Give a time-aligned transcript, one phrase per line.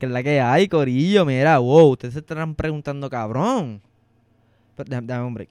[0.00, 1.26] Que es la que hay, Corillo.
[1.26, 3.82] Mira, wow, ustedes se estarán preguntando, cabrón.
[4.74, 5.50] Pero, déjame, déjame un break.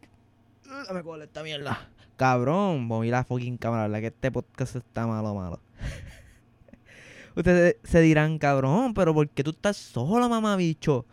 [0.87, 1.87] Dame coger esta mierda.
[2.17, 5.59] Cabrón, voy a la fucking cámara, la que este podcast está malo, malo.
[7.35, 11.05] Ustedes se dirán, cabrón, pero ¿por qué tú estás solo, mamá bicho?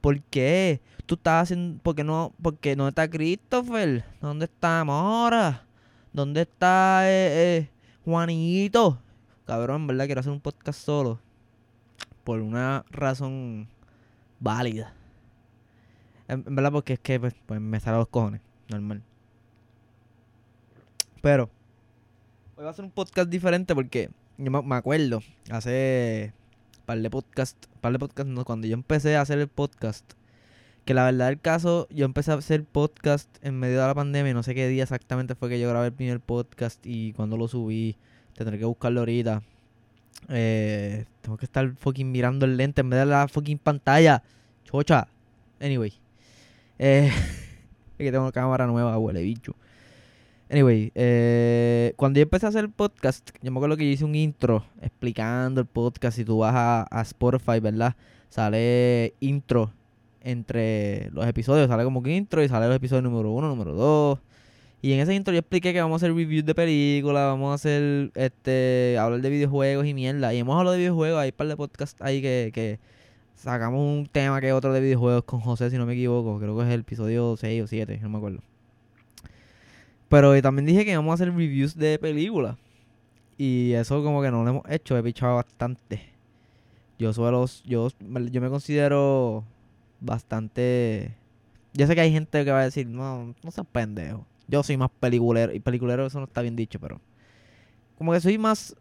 [0.00, 0.80] ¿Por qué?
[1.04, 1.78] Tú estás haciendo.
[1.82, 4.02] ¿Por qué no, porque no está Christopher?
[4.22, 5.66] ¿Dónde está Mora?
[6.10, 7.70] ¿Dónde está eh, eh,
[8.06, 8.98] Juanito?
[9.44, 11.20] Cabrón, en verdad quiero hacer un podcast solo.
[12.28, 13.68] Por una razón
[14.38, 14.92] válida.
[16.28, 18.42] En, verdad, porque es que pues, pues, me sale a los cojones.
[18.68, 19.02] Normal.
[21.22, 21.48] Pero.
[22.54, 26.34] Hoy va a ser un podcast diferente porque yo me, me acuerdo hace
[26.84, 30.04] par de podcast, par de podcast, no, cuando yo empecé a hacer el podcast,
[30.84, 34.34] que la verdad del caso, yo empecé a hacer podcast en medio de la pandemia,
[34.34, 37.48] no sé qué día exactamente fue que yo grabé el primer podcast y cuando lo
[37.48, 37.96] subí,
[38.34, 39.42] tendré que buscarlo ahorita.
[40.28, 44.22] Eh, tengo que estar fucking mirando el lente en vez de la fucking pantalla.
[44.64, 45.08] Chocha.
[45.60, 45.92] Anyway.
[46.78, 47.08] Eh,
[47.98, 49.54] es que tengo una cámara nueva, huele bicho.
[50.50, 54.04] Anyway, eh, cuando yo empecé a hacer el podcast, yo me acuerdo que yo hice
[54.04, 56.16] un intro explicando el podcast.
[56.16, 57.94] Si tú vas a, a Spotify, ¿verdad?
[58.30, 59.72] Sale intro
[60.22, 61.68] entre los episodios.
[61.68, 64.18] Sale como que intro y sale los episodios número uno, número dos.
[64.80, 67.54] Y en ese intro yo expliqué que vamos a hacer reviews de películas, vamos a
[67.54, 70.32] hacer, este, hablar de videojuegos y mierda.
[70.32, 72.78] Y hemos hablado de videojuegos, hay un par de podcasts ahí que, que
[73.34, 76.38] sacamos un tema que otro de videojuegos con José, si no me equivoco.
[76.38, 78.40] Creo que es el episodio 6 o 7, no me acuerdo.
[80.08, 82.56] Pero eh, también dije que vamos a hacer reviews de películas.
[83.36, 86.02] Y eso como que no lo hemos hecho, he pichado bastante.
[86.98, 87.88] Yo suelo, yo,
[88.30, 89.44] yo me considero
[90.00, 91.14] bastante...
[91.74, 94.24] Yo sé que hay gente que va a decir, no, no seas pendejo.
[94.48, 95.52] Yo soy más peliculero.
[95.54, 97.00] Y peliculero eso no está bien dicho, pero...
[97.96, 98.76] Como que soy más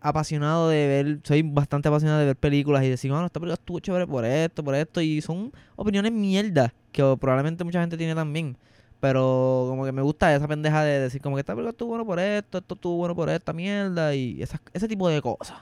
[0.00, 3.80] apasionado de ver, soy bastante apasionado de ver películas y decir, bueno, esta película estuvo
[3.80, 8.56] chévere por esto, por esto, y son opiniones mierda que probablemente mucha gente tiene también.
[9.00, 12.06] Pero como que me gusta esa pendeja de decir como que esta película estuvo bueno
[12.06, 14.42] por esto, esto estuvo bueno por esta mierda y
[14.72, 15.58] ese tipo de cosas.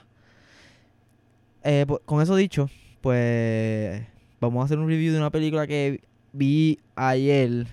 [1.63, 2.69] Eh, po- con eso dicho,
[3.01, 4.03] pues
[4.39, 6.01] vamos a hacer un review de una película que
[6.33, 7.67] vi ayer.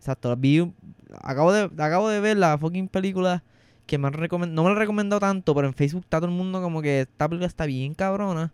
[0.00, 0.72] Exacto, vi,
[1.20, 3.44] acabo de, acabo de ver la fucking película
[3.84, 6.30] que me han recomendado, no me la he recomendado tanto, pero en Facebook está todo
[6.30, 8.50] el mundo como que esta película está bien cabrona.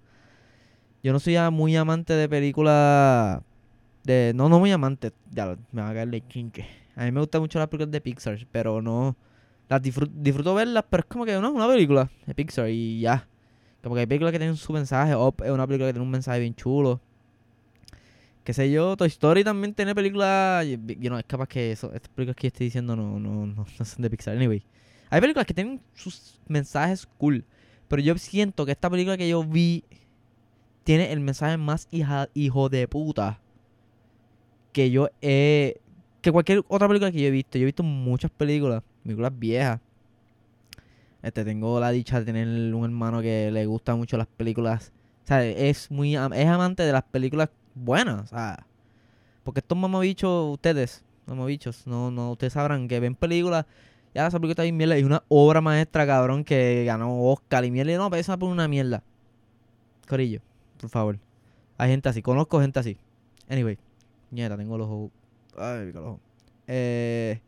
[1.05, 3.43] Yo no soy ya muy amante de películas
[4.03, 6.67] de no no muy amante, ya me va a caer de chinche.
[6.97, 9.17] A mí me gustan mucho las películas de Pixar, pero no
[9.69, 13.29] las disfruto, disfruto verlas, pero es como que no, una película de Pixar y ya.
[13.85, 16.11] Como que hay películas que tienen su mensaje, Up es una película que tiene un
[16.11, 17.01] mensaje bien chulo.
[18.47, 22.09] Qué sé yo, Toy Story también tiene películas, yo no, es capaz que eso, estas
[22.11, 24.63] películas que estoy diciendo no, no, no, no son de Pixar, anyway.
[25.11, 27.45] Hay películas que tienen sus mensajes cool,
[27.89, 29.83] pero yo siento que esta película que yo vi
[30.85, 33.41] tiene el mensaje más hijo de puta
[34.73, 35.81] que yo he.
[36.21, 37.59] que cualquier otra película que yo he visto.
[37.59, 39.81] Yo he visto muchas películas, películas viejas.
[41.21, 44.93] Este, tengo la dicha de tener un hermano que le gusta mucho las películas.
[45.25, 48.25] O sea, es muy es amante de las películas buenas.
[48.25, 48.67] O sea,
[49.45, 53.67] porque estos mamabichos, ustedes, mamabichos, no, no, ustedes sabrán que ven películas.
[54.15, 54.99] Ya esa película está bien mierda.
[54.99, 57.93] Y una obra maestra, cabrón, que ganó Oscar y mierda.
[57.93, 59.03] Y no, pero esa por una mierda.
[60.09, 60.41] Corillo,
[60.81, 61.19] por favor.
[61.79, 62.97] Hay gente así, conozco gente así.
[63.49, 63.79] Anyway.
[64.31, 65.11] Nieta, tengo los ojos.
[65.57, 66.21] Ay, los ojos.
[66.67, 67.41] Eh,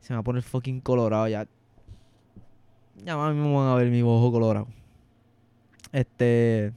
[0.00, 1.46] se me va a poner fucking colorado ya.
[3.04, 4.66] Ya más mismo van a ver mi ojo colorado.
[5.92, 6.72] Este.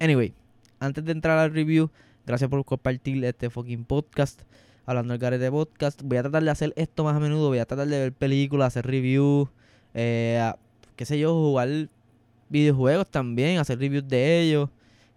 [0.00, 0.34] Anyway,
[0.82, 1.90] antes de entrar al review,
[2.26, 4.42] gracias por compartir este fucking podcast.
[4.84, 6.02] Hablando del garete podcast.
[6.02, 7.48] Voy a tratar de hacer esto más a menudo.
[7.48, 9.48] Voy a tratar de ver películas, hacer reviews.
[9.94, 10.52] Eh,
[10.96, 11.88] qué sé yo, jugar
[12.48, 14.68] videojuegos también, hacer reviews de ellos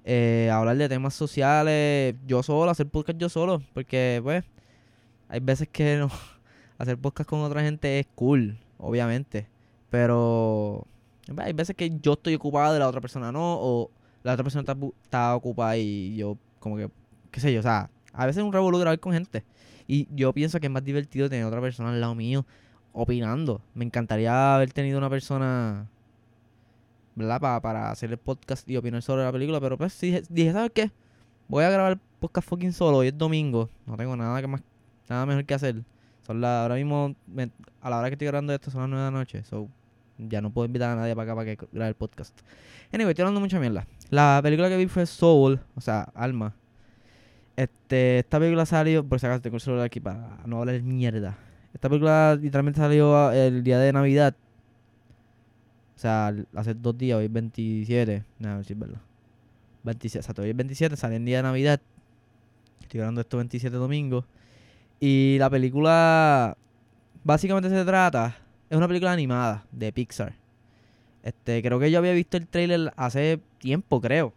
[0.08, 4.46] eh, hablar de temas sociales yo solo, hacer podcast yo solo, porque pues
[5.30, 6.12] hay veces que no,
[6.78, 9.48] hacer podcast con otra gente es cool, obviamente,
[9.90, 10.86] pero
[11.26, 13.90] pues, hay veces que yo estoy ocupado y la otra persona no, o
[14.26, 14.66] la otra persona
[15.04, 16.90] está, ocupada y yo como que,
[17.32, 19.44] qué sé yo, o sea, a veces es un revolú grabar con gente
[19.88, 22.46] y yo pienso que es más divertido tener otra persona al lado mío
[22.92, 25.88] opinando, me encantaría haber tenido una persona
[27.16, 27.40] ¿verdad?
[27.40, 29.60] Pa- para hacer el podcast y opinar sobre la película.
[29.62, 30.92] Pero pues sí, dije, ¿sabes qué?
[31.48, 32.98] Voy a grabar el podcast fucking solo.
[32.98, 33.70] Hoy es domingo.
[33.86, 34.62] No tengo nada que más,
[35.08, 35.84] nada mejor que hacer.
[36.26, 37.16] Son la, ahora mismo,
[37.82, 39.44] a la hora que estoy grabando esto, son las 9 de la noche.
[39.46, 39.70] So,
[40.18, 42.38] ya no puedo invitar a nadie para acá para que grabe el podcast.
[42.92, 43.88] Anyway, estoy hablando mucha mierda.
[44.10, 46.56] La película que vi fue Soul, o sea, Alma.
[47.56, 51.38] Este, esta película salió, por si acaso tengo el celular aquí para no hablar mierda.
[51.74, 54.36] Esta película literalmente salió ah, el día de Navidad.
[55.96, 58.24] O sea, hace dos días, hoy es 27.
[58.40, 59.02] No, si es verdad.
[59.84, 61.82] 27, exacto, hoy es 27, sale en día de Navidad.
[62.82, 64.26] Estoy grabando esto 27 domingo.
[65.00, 66.58] Y la película
[67.24, 68.38] básicamente se trata,
[68.70, 70.36] es una película animada de Pixar.
[71.24, 74.34] Este, creo que yo había visto el trailer hace tiempo, creo.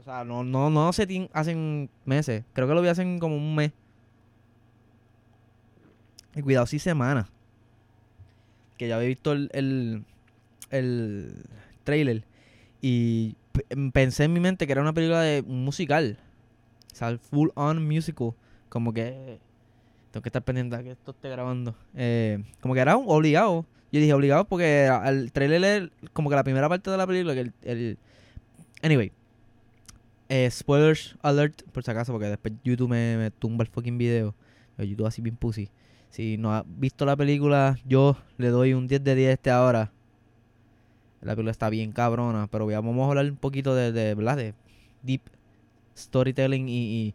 [0.00, 2.44] O sea, no, no, no hace, hace meses.
[2.52, 3.72] Creo que lo vi hace como un mes.
[6.34, 7.28] Y cuidado, sí semanas.
[8.78, 10.04] Que ya había visto el, el,
[10.70, 11.44] el
[11.82, 12.24] trailer.
[12.80, 13.34] Y
[13.92, 16.18] pensé en mi mente que era una película de musical.
[16.92, 18.34] O sea, full on musical.
[18.68, 19.40] Como que
[20.16, 21.74] tengo que estar pendiente que esto esté grabando.
[21.94, 23.66] Eh, como que era un obligado.
[23.92, 27.34] Yo dije obligado porque el trailer como que la primera parte de la película.
[27.34, 27.98] Que el,
[28.82, 29.12] Anyway.
[30.30, 34.34] Eh, spoilers alert, por si acaso, porque después YouTube me, tumba el fucking video.
[34.78, 35.68] YouTube así bien pussy.
[36.08, 39.92] Si no has visto la película, yo le doy un 10 de 10 este ahora.
[41.20, 44.54] La película está bien cabrona, pero vamos a hablar un poquito de, de, de
[45.02, 45.20] deep
[45.94, 47.14] storytelling y,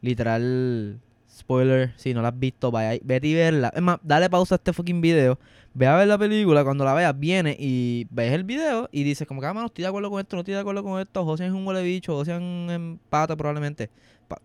[0.00, 1.00] literal
[1.34, 1.92] spoiler.
[1.96, 3.72] Si no la has visto, vaya, vete y verla.
[3.74, 5.38] Es más, dale pausa a este fucking video.
[5.74, 6.64] Ve a ver la película.
[6.64, 9.82] Cuando la veas, viene y ves el video y dices, como que, ah, no estoy
[9.82, 11.24] de acuerdo con esto, no estoy de acuerdo con esto.
[11.24, 13.90] José es un huele bicho, José es un pato, probablemente.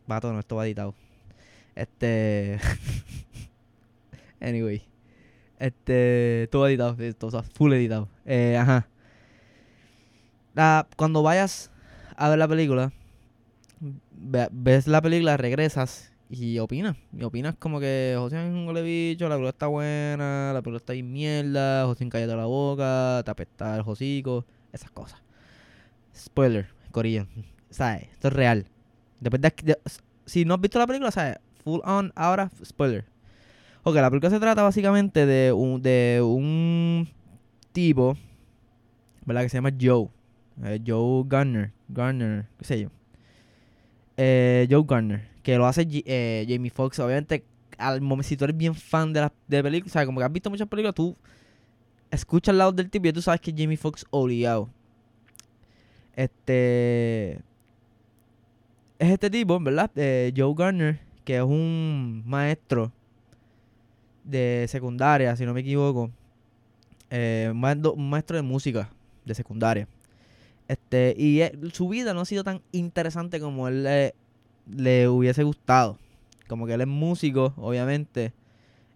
[0.07, 0.95] pato, no, esto va editado.
[1.75, 2.59] Este.
[4.41, 4.81] Anyway.
[5.59, 8.07] Este, todo editado, todo, full editado.
[8.25, 8.87] Eh, ajá.
[10.95, 11.69] cuando vayas
[12.15, 12.93] a ver la película,
[14.51, 16.95] ves la película, regresas y opinas.
[17.17, 20.77] Y opinas como que José es un gole bicho, la película está buena, la película
[20.77, 25.21] está en mierda, José cállate la boca, te apesta el hocico, esas cosas.
[26.15, 27.27] Spoiler, corillo.
[27.69, 28.03] ¿Sabes?
[28.11, 28.65] Esto es real.
[29.19, 29.77] Después de,
[30.25, 31.37] si no has visto la película, ¿sabes?
[31.63, 33.05] Full on, ahora, spoiler.
[33.83, 37.07] Ok, la película se trata básicamente de un, de un
[37.71, 38.17] tipo,
[39.25, 39.43] ¿verdad?
[39.43, 40.09] Que se llama Joe.
[40.63, 41.71] Eh, Joe Garner.
[41.87, 42.89] Garner, qué sé yo.
[44.17, 45.27] Eh, Joe Garner.
[45.49, 46.99] Que lo hace eh, Jamie Foxx.
[46.99, 47.43] Obviamente,
[47.79, 50.25] al momento, si tú eres bien fan de la de películas, o sea, como que
[50.25, 51.17] has visto muchas películas, tú
[52.11, 54.69] escuchas al lado del tipo y tú sabes que Jamie Foxx obligado.
[56.15, 57.39] Este.
[58.99, 59.89] Es este tipo, ¿verdad?
[60.37, 62.91] Joe Garner, que es un maestro
[64.23, 66.11] de secundaria, si no me equivoco.
[67.09, 68.87] Eh, un maestro de música
[69.25, 69.87] de secundaria.
[70.67, 71.41] Este, y
[71.73, 74.13] su vida no ha sido tan interesante como él
[74.69, 75.97] le, hubiese gustado.
[76.47, 78.33] Como que él es músico, obviamente.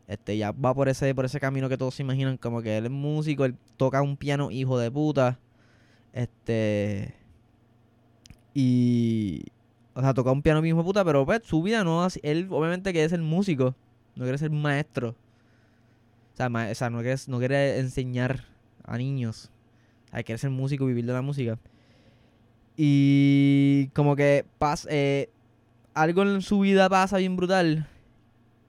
[0.08, 2.38] Este, ya va por ese, por ese camino que todos se imaginan.
[2.38, 5.40] Como que él es músico, él toca un piano hijo de puta.
[6.14, 7.14] Este.
[8.54, 9.44] Y.
[9.96, 12.08] O sea, toca un piano hijo de puta, pero pues su vida no.
[12.24, 13.76] Él, obviamente, que es el músico.
[14.16, 15.16] No quiere ser maestro.
[16.34, 16.50] O sea,
[16.90, 18.46] no, quiere, no quiere enseñar
[18.84, 19.52] a niños.
[20.12, 21.60] Hay que ser músico, vivir de la música.
[22.76, 25.30] Y como que pasa, eh,
[25.94, 27.88] algo en su vida pasa bien brutal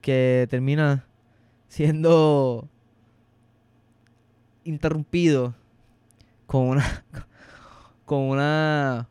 [0.01, 1.07] que termina
[1.69, 2.69] siendo
[4.65, 5.55] interrumpido
[6.47, 7.05] con una
[8.05, 9.09] con una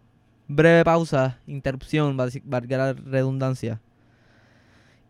[0.47, 3.81] breve pausa, interrupción, valga la redundancia.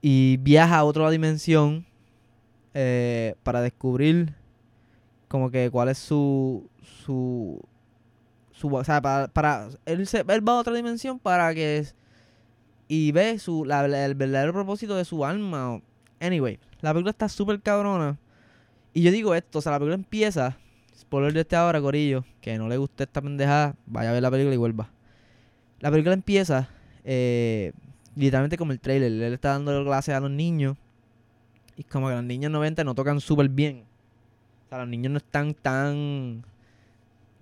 [0.01, 1.85] Y viaja a otra dimensión
[2.73, 4.33] eh, para descubrir
[5.27, 6.69] como que cuál es su
[7.05, 7.61] su
[8.51, 11.85] su o sea para, para él, se, él va a otra dimensión para que
[12.93, 15.81] y ve su el verdadero propósito de su alma
[16.19, 18.19] anyway la película está súper cabrona
[18.93, 20.57] y yo digo esto o sea la película empieza
[20.95, 24.29] spoiler de este ahora corillo que no le guste esta pendejada vaya a ver la
[24.29, 24.91] película y vuelva
[25.79, 26.69] la película empieza
[27.03, 27.73] eh,
[28.15, 30.77] literalmente como el trailer él está dando clases a los niños
[31.75, 33.83] y como que los niños 90 no tocan súper bien.
[34.65, 36.45] O sea, los niños no están tan.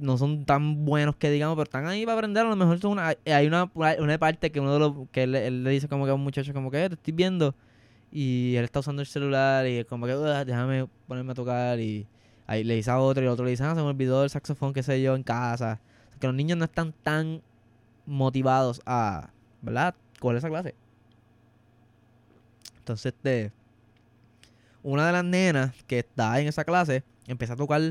[0.01, 2.45] No son tan buenos que digamos, pero están ahí para aprender.
[2.45, 4.93] A lo mejor son una, hay una, una parte que uno de los.
[5.11, 7.55] que él, le dice como que a un muchacho, como que eh, te estoy viendo.
[8.11, 11.79] Y él está usando el celular y como que déjame ponerme a tocar.
[11.79, 12.07] Y
[12.47, 14.73] ahí le dice a otro y otro le dice, ah, se me olvidó el saxofón,
[14.73, 15.53] qué sé yo, en casa.
[15.53, 17.41] O sea, que los niños no están tan
[18.05, 19.29] motivados a,
[19.61, 19.95] ¿verdad?
[20.19, 20.75] Coger esa clase.
[22.79, 23.51] Entonces, este
[24.83, 27.81] una de las nenas que está en esa clase empezó a tocar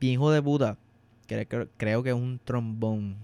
[0.00, 0.76] bien hijo de puta.
[1.26, 3.16] Creo que es un trombón.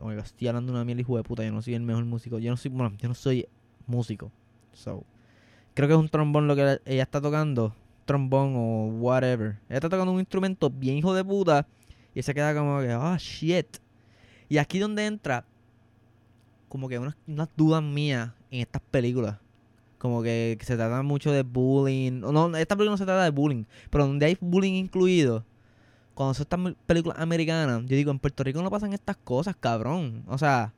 [0.00, 1.44] Oiga, estoy hablando de una miel hijo de puta.
[1.44, 2.38] Yo no soy el mejor músico.
[2.38, 3.46] Yo no soy, bueno, yo no soy
[3.86, 4.30] músico.
[4.72, 5.04] So,
[5.74, 7.74] creo que es un trombón lo que ella está tocando.
[8.04, 9.58] Trombón o whatever.
[9.68, 11.66] Ella está tocando un instrumento bien hijo de puta.
[12.14, 13.78] Y se queda como que, oh shit.
[14.48, 15.44] Y aquí donde entra
[16.68, 19.38] como que unas dudas mías en estas películas
[19.98, 22.20] como que, se trata mucho de bullying.
[22.20, 25.44] No, esta película no se trata de bullying, pero donde hay bullying incluido,
[26.18, 30.24] cuando son estas películas americanas, yo digo, en Puerto Rico no pasan estas cosas, cabrón.
[30.26, 30.72] O sea,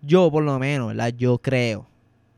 [0.00, 1.12] yo por lo menos, ¿verdad?
[1.14, 1.86] Yo creo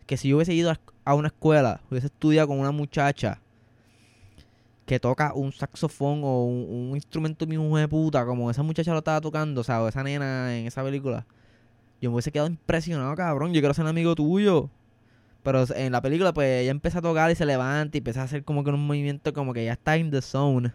[0.06, 0.72] que si yo hubiese ido
[1.04, 3.40] a una escuela, hubiese estudiado con una muchacha
[4.86, 9.20] que toca un saxofón o un, instrumento mismo de puta, como esa muchacha lo estaba
[9.20, 11.24] tocando, o sea, o esa nena en esa película,
[12.00, 13.54] yo me hubiese quedado impresionado, cabrón.
[13.54, 14.68] Yo quiero ser un amigo tuyo.
[15.44, 18.24] Pero en la película, pues ella empieza a tocar y se levanta y empieza a
[18.24, 20.72] hacer como que un movimiento como que ya está in the zone.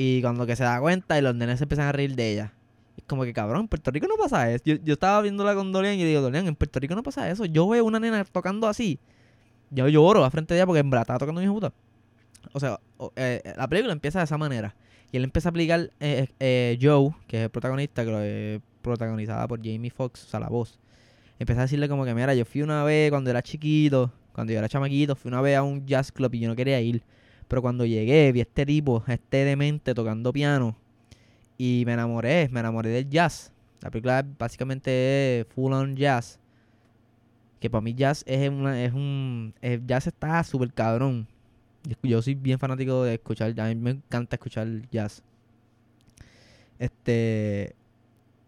[0.00, 2.52] Y cuando que se da cuenta y los nenes se empiezan a reír de ella.
[2.96, 4.62] Es como que cabrón, en Puerto Rico no pasa eso.
[4.64, 7.46] Yo, yo estaba viéndola con Dorian y digo, Dorian, en Puerto Rico no pasa eso.
[7.46, 9.00] Yo veo una nena tocando así.
[9.72, 11.72] Yo lloro a frente de ella porque en verdad estaba tocando mi puta.
[12.52, 12.78] O sea,
[13.16, 14.76] eh, la película empieza de esa manera.
[15.10, 18.60] Y él empieza a aplicar eh, eh, Joe, que es el protagonista, que lo es
[18.82, 20.78] protagonizada por Jamie Foxx, o sea, la voz.
[21.40, 24.60] Empieza a decirle como que, mira, yo fui una vez cuando era chiquito, cuando yo
[24.60, 27.02] era chamaquito, fui una vez a un jazz club y yo no quería ir.
[27.48, 30.76] Pero cuando llegué, vi a este tipo, este demente tocando piano.
[31.56, 33.52] Y me enamoré, me enamoré del jazz.
[33.80, 36.38] La película básicamente es full on jazz.
[37.60, 39.54] Que para mí jazz es, una, es un...
[39.86, 41.26] Jazz está súper cabrón.
[42.02, 45.22] Yo soy bien fanático de escuchar, a mí me encanta escuchar jazz.
[46.78, 47.74] Este.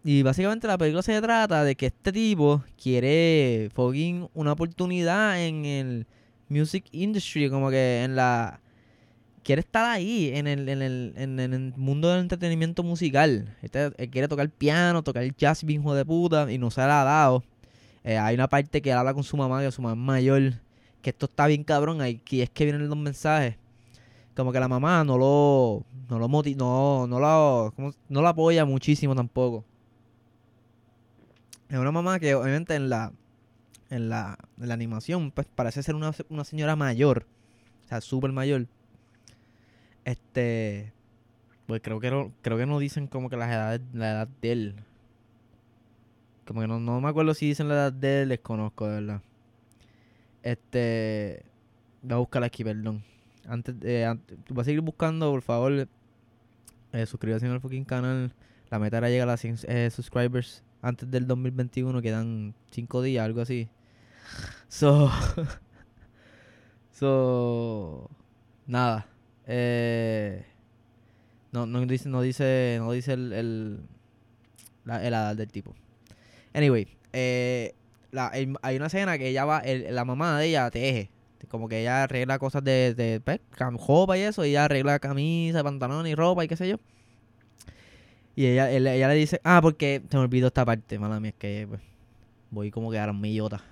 [0.04, 5.64] Y básicamente la película se trata de que este tipo quiere fucking una oportunidad en
[5.64, 6.06] el
[6.48, 8.60] music industry, como que en la.
[9.50, 13.56] Quiere estar ahí, en el, en el, en el mundo del entretenimiento musical.
[13.62, 17.00] Este, él quiere tocar piano, tocar jazz, bien hijo de puta, y no se la
[17.00, 17.42] ha dado.
[18.04, 20.52] Eh, hay una parte que él habla con su mamá, que su mamá es mayor
[21.02, 23.56] que esto está bien cabrón, aquí es que vienen los mensajes.
[24.36, 27.74] Como que la mamá no lo, no lo no, no lo,
[28.08, 29.64] no apoya muchísimo tampoco.
[31.68, 33.12] Es una mamá que obviamente en la,
[33.90, 37.26] en la, en la animación, pues parece ser una, una señora mayor.
[37.86, 38.68] O sea, súper mayor.
[40.04, 40.92] Este,
[41.66, 44.52] pues creo que no, creo que no dicen como que la edad, la edad de
[44.52, 44.76] él.
[46.46, 49.22] Como que no, no me acuerdo si dicen la edad de él, desconozco, de verdad.
[50.42, 51.44] Este.
[52.02, 53.04] Voy a buscar aquí, perdón.
[53.46, 53.76] Antes
[54.48, 55.88] voy a seguir buscando, por favor.
[56.92, 58.32] Eh, suscríbase al fucking canal.
[58.70, 62.00] La meta era llegar a las 100 eh, subscribers antes del 2021.
[62.02, 63.68] Quedan 5 días, algo así.
[64.68, 65.10] So.
[66.92, 68.08] so.
[68.66, 69.06] Nada.
[69.52, 70.44] Eh,
[71.50, 73.80] no, no dice, no dice, no dice el, el
[74.84, 75.74] la, edad del tipo.
[76.54, 77.74] Anyway, eh,
[78.12, 81.10] la, hay una escena que ella va, la mamá de ella teje.
[81.48, 84.44] Como que ella arregla cosas de, de pues, ropa y eso.
[84.44, 86.76] Y ella arregla camisa, pantalón y ropa y qué sé yo.
[88.36, 91.36] Y ella, ella le dice, ah, porque se me olvidó esta parte, mala mía, es
[91.36, 91.80] que pues,
[92.50, 93.64] voy como que a millota.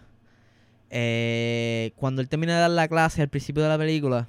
[0.91, 4.29] Eh, cuando él termina de dar la clase al principio de la película,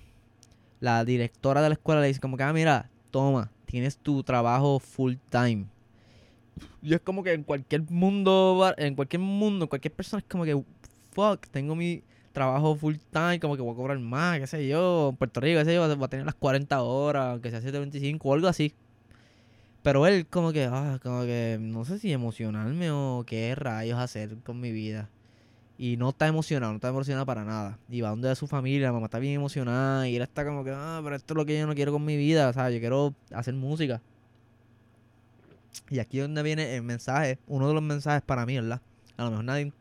[0.80, 4.80] la directora de la escuela le dice como que, ah, mira, toma, tienes tu trabajo
[4.80, 5.66] full time.
[6.82, 10.62] Y es como que en cualquier mundo, en cualquier mundo, cualquier persona es como que,
[11.12, 15.10] fuck, tengo mi trabajo full time, como que voy a cobrar más, qué sé yo,
[15.10, 18.30] en Puerto Rico, qué sé yo, va a tener las 40 horas, aunque sea 725
[18.30, 18.74] o algo así.
[19.82, 24.38] Pero él como que, ah, como que, no sé si emocionarme o qué rayos hacer
[24.44, 25.10] con mi vida.
[25.82, 27.80] Y no está emocionado, no está emocionado para nada.
[27.88, 30.66] Y va donde de su familia, la mamá está bien emocionada y él está como
[30.66, 32.80] que, ah, pero esto es lo que yo no quiero con mi vida, sea, yo
[32.80, 34.02] quiero hacer música.
[35.90, 38.82] Y aquí es donde viene el mensaje, uno de los mensajes para mí, ¿verdad?
[39.16, 39.72] A lo mejor nadie,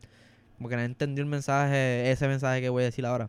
[0.57, 3.28] como que nadie entendió el mensaje, ese mensaje que voy a decir ahora.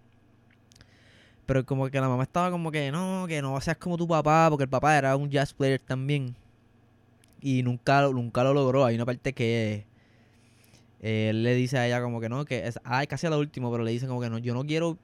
[1.47, 4.45] Pero como que la mamá estaba como que no, que no seas como tu papá,
[4.47, 6.35] porque el papá era un jazz player también.
[7.41, 8.85] Y nunca, nunca lo logró.
[8.85, 9.88] Hay una parte que
[11.01, 13.71] eh, él le dice a ella como que no, que es casi a lo último,
[13.71, 14.97] pero le dice como que no, yo no quiero.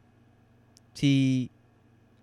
[0.93, 1.51] Si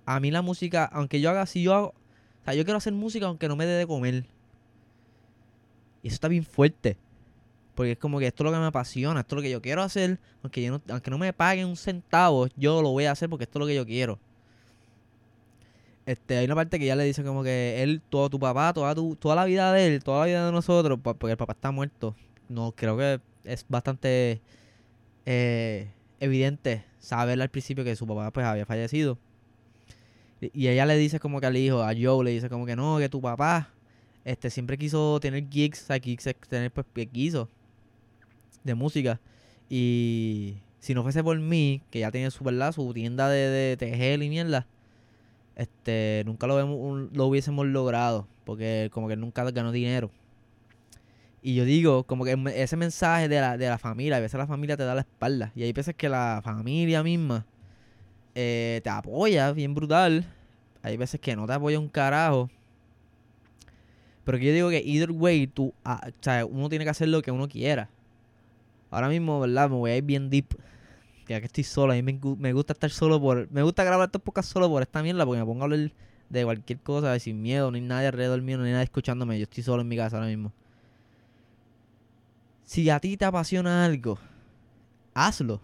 [0.06, 2.92] a mí la música, aunque yo haga, si yo hago, o sea, yo quiero hacer
[2.92, 4.24] música aunque no me dé de comer.
[6.02, 6.96] Y eso está bien fuerte.
[7.74, 9.62] Porque es como que esto es lo que me apasiona, esto es lo que yo
[9.62, 10.18] quiero hacer.
[10.42, 13.44] Aunque, yo no, aunque no me paguen un centavo, yo lo voy a hacer porque
[13.44, 14.18] esto es lo que yo quiero.
[16.04, 18.94] Este, hay una parte que ya le dice como que él, todo tu papá, toda
[18.94, 21.70] tu, toda la vida de él, toda la vida de nosotros, porque el papá está
[21.70, 22.14] muerto.
[22.48, 24.40] No, creo que es bastante
[25.26, 29.18] eh, evidente saber al principio que su papá pues había fallecido.
[30.40, 32.98] Y, ella le dice como que al hijo, a Joe, le dice como que no,
[32.98, 33.70] que tu papá
[34.24, 37.48] este siempre quiso tener gigs, o sea, gigs tener pues quiso
[38.64, 39.20] de música.
[39.68, 43.76] Y si no fuese por mí, que ya tiene su verdad, su tienda de, de
[43.76, 44.66] tejer y mierda,
[45.56, 50.10] este, nunca lo, lo hubiésemos logrado, porque como que nunca ganó dinero.
[51.42, 54.46] Y yo digo, como que ese mensaje de la, de la familia, a veces la
[54.46, 55.50] familia te da la espalda.
[55.56, 57.44] Y hay veces que la familia misma
[58.36, 60.24] eh, te apoya bien brutal.
[60.82, 62.48] Hay veces que no te apoya un carajo.
[64.24, 67.08] Pero que yo digo que either way, tú, ah, o sea, uno tiene que hacer
[67.08, 67.90] lo que uno quiera.
[68.90, 69.68] Ahora mismo, ¿verdad?
[69.68, 70.46] Me voy a ir bien deep.
[71.26, 73.50] Ya que estoy solo, a mí me, me gusta estar solo por...
[73.50, 75.90] Me gusta grabar estos podcasts solo por esta mierda, porque me pongo a hablar
[76.28, 79.38] de cualquier cosa, sin miedo, ni nadie alrededor mío, ni nadie escuchándome.
[79.38, 80.52] Yo estoy solo en mi casa ahora mismo.
[82.72, 84.18] Si a ti te apasiona algo,
[85.12, 85.60] hazlo.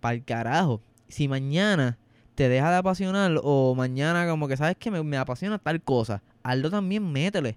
[0.00, 0.80] Para el carajo.
[1.06, 1.96] Si mañana
[2.34, 6.24] te deja de apasionar o mañana como que sabes que me, me apasiona tal cosa,
[6.42, 7.56] hazlo también, métele.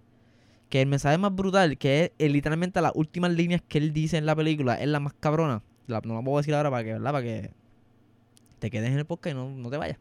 [0.70, 4.18] Que el mensaje más brutal, que es, eh, literalmente las últimas líneas que él dice
[4.18, 5.64] en la película, es la más cabrona.
[5.88, 7.12] La- no la puedo decir ahora para que, ¿verdad?
[7.14, 7.50] Para que
[8.60, 9.98] te quedes en el podcast y no, no te vayas.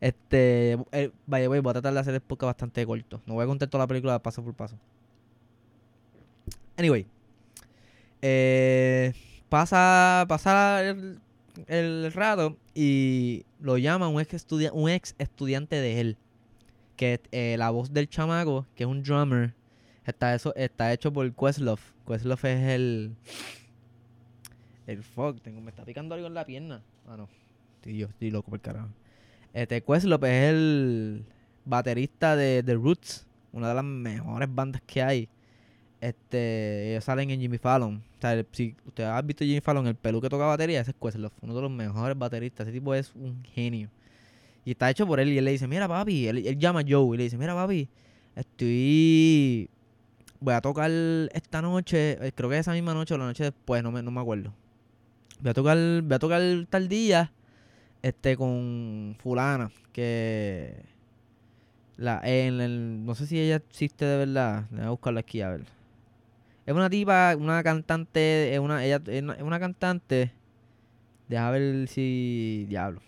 [0.00, 3.20] Este, eh, vaya, voy, voy a tratar de hacer el podcast bastante corto.
[3.26, 4.76] No voy a contar toda la película paso por paso.
[6.78, 7.06] Anyway.
[8.22, 9.12] Eh,
[9.48, 10.26] pasa,
[11.66, 16.16] el, rato y lo llama un ex, estudia- un ex estudiante de él.
[16.96, 19.54] Que eh, la voz del chamaco, que es un drummer,
[20.04, 21.80] está, eso, está hecho por Questlove.
[22.06, 23.16] Questlove es el...
[24.86, 26.82] El fuck, tengo, me está picando algo en la pierna.
[27.08, 27.28] Ah, no.
[27.84, 28.88] Yo, estoy loco por carajo.
[29.54, 31.24] Este Questlove es el
[31.64, 35.28] baterista de The Roots, una de las mejores bandas que hay.
[36.00, 38.02] Este, ellos salen en Jimmy Fallon.
[38.52, 41.54] Si usted ha visto Jimmy Fallon, el pelú que toca batería, ese es Questlove, uno
[41.54, 42.66] de los mejores bateristas.
[42.66, 43.88] Ese tipo es un genio.
[44.64, 45.28] Y está hecho por él.
[45.28, 47.54] Y él le dice, mira papi, él, él llama a Joe y le dice, mira
[47.54, 47.88] papi,
[48.36, 49.70] estoy...
[50.42, 50.90] Voy a tocar
[51.34, 54.10] esta noche, eh, creo que esa misma noche o la noche después, no me, no
[54.10, 54.54] me acuerdo.
[55.40, 57.32] Voy a tocar, voy a tocar tal día,
[58.02, 60.88] este, con fulana, que...
[61.96, 64.64] La, en el, no sé si ella existe de verdad.
[64.70, 65.79] Voy a buscarla aquí a ver.
[66.70, 70.30] Es una tipa, una cantante, es una, ella es una, cantante.
[71.28, 72.64] Deja ver si.
[72.68, 73.00] Diablo.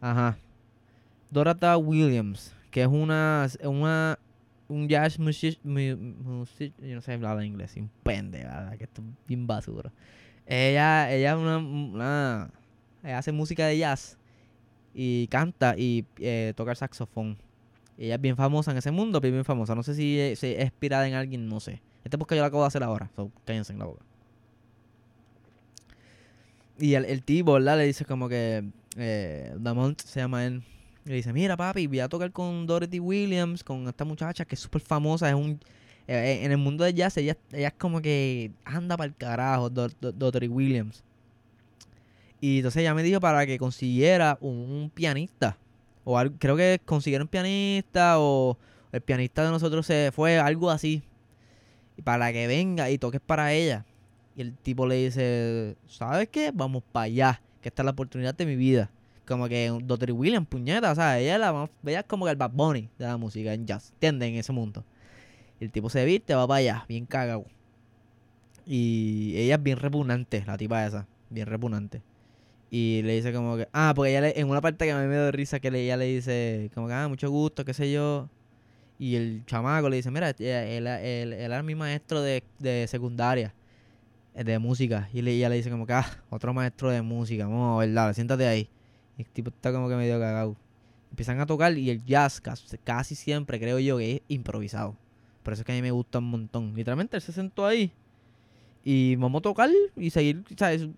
[0.00, 0.38] Ajá.
[1.30, 4.18] Dorotha Williams, que es una, una
[4.68, 5.94] un jazz music, mu-
[6.24, 9.92] music- yo no sé hablar inglés, un pendeja, que esto es bien basura.
[10.46, 12.50] Ella, ella es una,
[13.04, 14.16] ella hace música de jazz
[14.94, 17.36] y canta y eh, toca el saxofón.
[17.98, 19.74] Ella es bien famosa en ese mundo, pero bien famosa.
[19.74, 21.82] No sé si si es inspirada en alguien, no sé.
[22.04, 24.04] Este porque yo lo acabo de hacer ahora, so cállense en la boca.
[26.78, 27.76] Y el, el tipo, ¿verdad?
[27.76, 28.64] Le dice como que
[28.96, 30.62] eh, Damont se llama él.
[31.04, 34.60] Le dice, mira papi, voy a tocar con Dorothy Williams, con esta muchacha que es
[34.60, 35.60] súper famosa, es un...
[36.06, 39.94] eh, en el mundo de jazz, ella, es como que anda para el carajo, Dor-
[40.00, 41.02] Dor- Dorothy Williams.
[42.40, 45.58] Y entonces ella me dijo para que consiguiera un, un pianista.
[46.04, 48.56] O creo que consiguieron pianista o
[48.92, 51.02] el pianista de nosotros se fue, algo así.
[52.04, 53.84] Para que venga y toques para ella.
[54.36, 56.50] Y el tipo le dice, ¿sabes qué?
[56.54, 58.90] Vamos para allá, que esta es la oportunidad de mi vida.
[59.26, 60.12] Como que un Dr.
[60.12, 61.70] William, puñeta, o sea, ella, es la, más-
[62.06, 64.34] como que el Bad Bunny de la música en jazz, ¿entienden?
[64.34, 64.84] En ese mundo.
[65.60, 67.44] Y el tipo se viste, va para allá, bien cagado.
[68.66, 72.02] Y ella es bien repugnante, la tipa esa, bien repugnante.
[72.70, 75.06] Y le dice como que, ah, porque ella le- en una parte que a mí
[75.06, 78.28] me dio risa que ella le dice como que, ah, mucho gusto, qué sé yo.
[79.00, 82.86] Y el chamaco le dice, mira, él, él, él- él era mi maestro de, de
[82.86, 83.54] secundaria,
[84.34, 85.08] eh, de música.
[85.14, 88.46] Y ella le dice como que, ah, otro maestro de música, vamos a ver, siéntate
[88.46, 88.68] ahí.
[89.16, 90.54] Y el tipo está como que medio cagado.
[91.10, 92.42] Empiezan a tocar y el jazz
[92.84, 94.94] casi, siempre creo yo que es improvisado.
[95.42, 96.74] Por eso es que a mí me gusta un montón.
[96.76, 97.90] Literalmente él se sentó ahí
[98.84, 100.44] y vamos a tocar y seguir.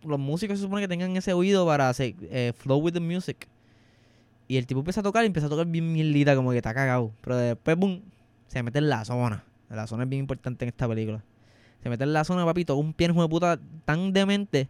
[0.05, 3.47] Los músicos se supone que tengan ese oído para hacer eh, flow with the music.
[4.53, 6.75] Y el tipo empieza a tocar y empieza a tocar bien mierdita, como que está
[6.75, 7.11] cagado.
[7.23, 8.03] Pero después, boom,
[8.49, 9.45] se mete en la zona.
[9.71, 11.25] La zona es bien importante en esta película.
[11.83, 14.69] Se mete en la zona, papi, toca un piano de puta tan demente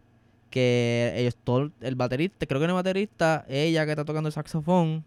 [0.50, 4.32] que ellos, todo, el baterista, creo que no es baterista, ella que está tocando el
[4.32, 5.04] saxofón.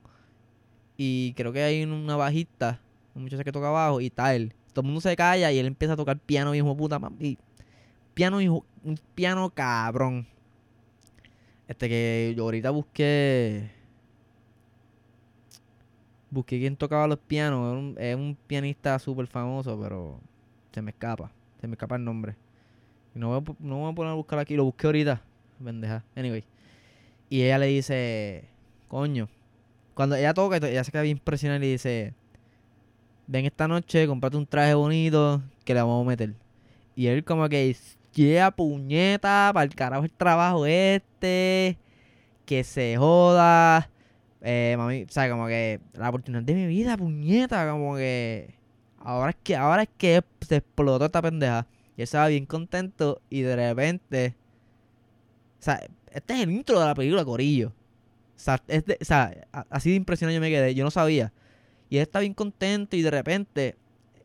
[0.98, 2.82] Y creo que hay una bajista,
[3.14, 4.54] un muchacho que toca abajo, y él.
[4.74, 7.38] Todo el mundo se calla y él empieza a tocar piano, hijo de puta, papi
[8.16, 10.26] piano hijo, un piano cabrón.
[11.68, 13.75] Este que yo ahorita busqué.
[16.36, 17.96] Busqué quién tocaba los pianos.
[17.98, 20.20] Es un, pianista súper famoso, pero
[20.74, 21.32] se me escapa.
[21.62, 22.36] Se me escapa el nombre.
[23.16, 24.58] Y no voy, no voy a poner a buscar aquí.
[24.58, 25.22] Lo busqué ahorita.
[25.64, 26.04] Pendeja.
[26.14, 26.44] Anyway.
[27.30, 28.50] Y ella le dice,
[28.90, 29.30] coño.
[29.94, 32.14] Cuando ella toca, ella se queda bien impresionada y le dice,
[33.28, 36.34] ven esta noche, comprate un traje bonito que le vamos a meter.
[36.98, 37.78] Y él como que,
[38.14, 41.78] yeah, puñeta, para el carajo el trabajo este,
[42.46, 43.90] que se joda.
[44.48, 48.54] Eh, mami, o sea, como que la oportunidad de mi vida, puñeta, como que
[49.00, 51.66] ahora es que, ahora es que se explotó esta pendeja.
[51.98, 54.36] Y él estaba bien contento y de repente,
[55.60, 55.82] o sea,
[56.12, 57.70] este es el intro de la película Corillo.
[57.70, 58.62] O sea,
[59.72, 61.34] así de impresionado yo me quedé, yo no sabía.
[61.90, 63.76] Y él está bien contento y de repente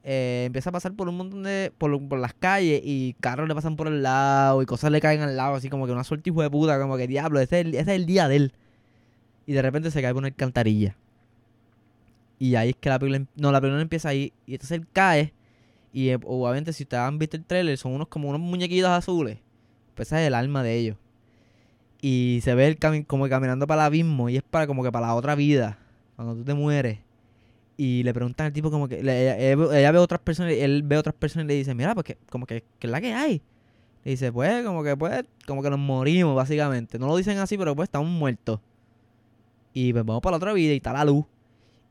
[0.04, 1.72] eh, empieza a pasar por un montón de.
[1.78, 5.22] Por, por, las calles y carros le pasan por el lado y cosas le caen
[5.22, 7.66] al lado, así como que una suerte hijo de puta, como que diablo, ese es,
[7.66, 8.52] el, ese es el día de él.
[9.50, 10.94] Y de repente se cae por una alcantarilla.
[12.38, 13.16] Y ahí es que la película.
[13.16, 14.32] em- No, la película empieza ahí.
[14.46, 15.32] Y entonces él cae.
[15.92, 19.38] Y eh, obviamente, si ustedes han visto el trailer, son unos como unos muñequitos azules.
[19.96, 20.96] Pues esa es el alma de ellos.
[22.00, 24.28] Y se ve el cami- como caminando para el abismo.
[24.28, 25.78] Y es para como que para la otra vida.
[26.14, 27.00] Cuando tú te mueres.
[27.76, 29.00] Y le preguntan al tipo como que.
[29.00, 30.52] ella, ella- ve otras personas.
[30.52, 33.00] Él ve otras personas y le dice, mira, pues que, como que, que es la
[33.00, 33.42] que hay.
[34.04, 37.00] Le dice, pues, como que pues, como que nos morimos, básicamente.
[37.00, 38.60] No lo dicen así, pero pues estamos muertos.
[39.72, 41.24] Y pues vamos para la otra vida y está la luz.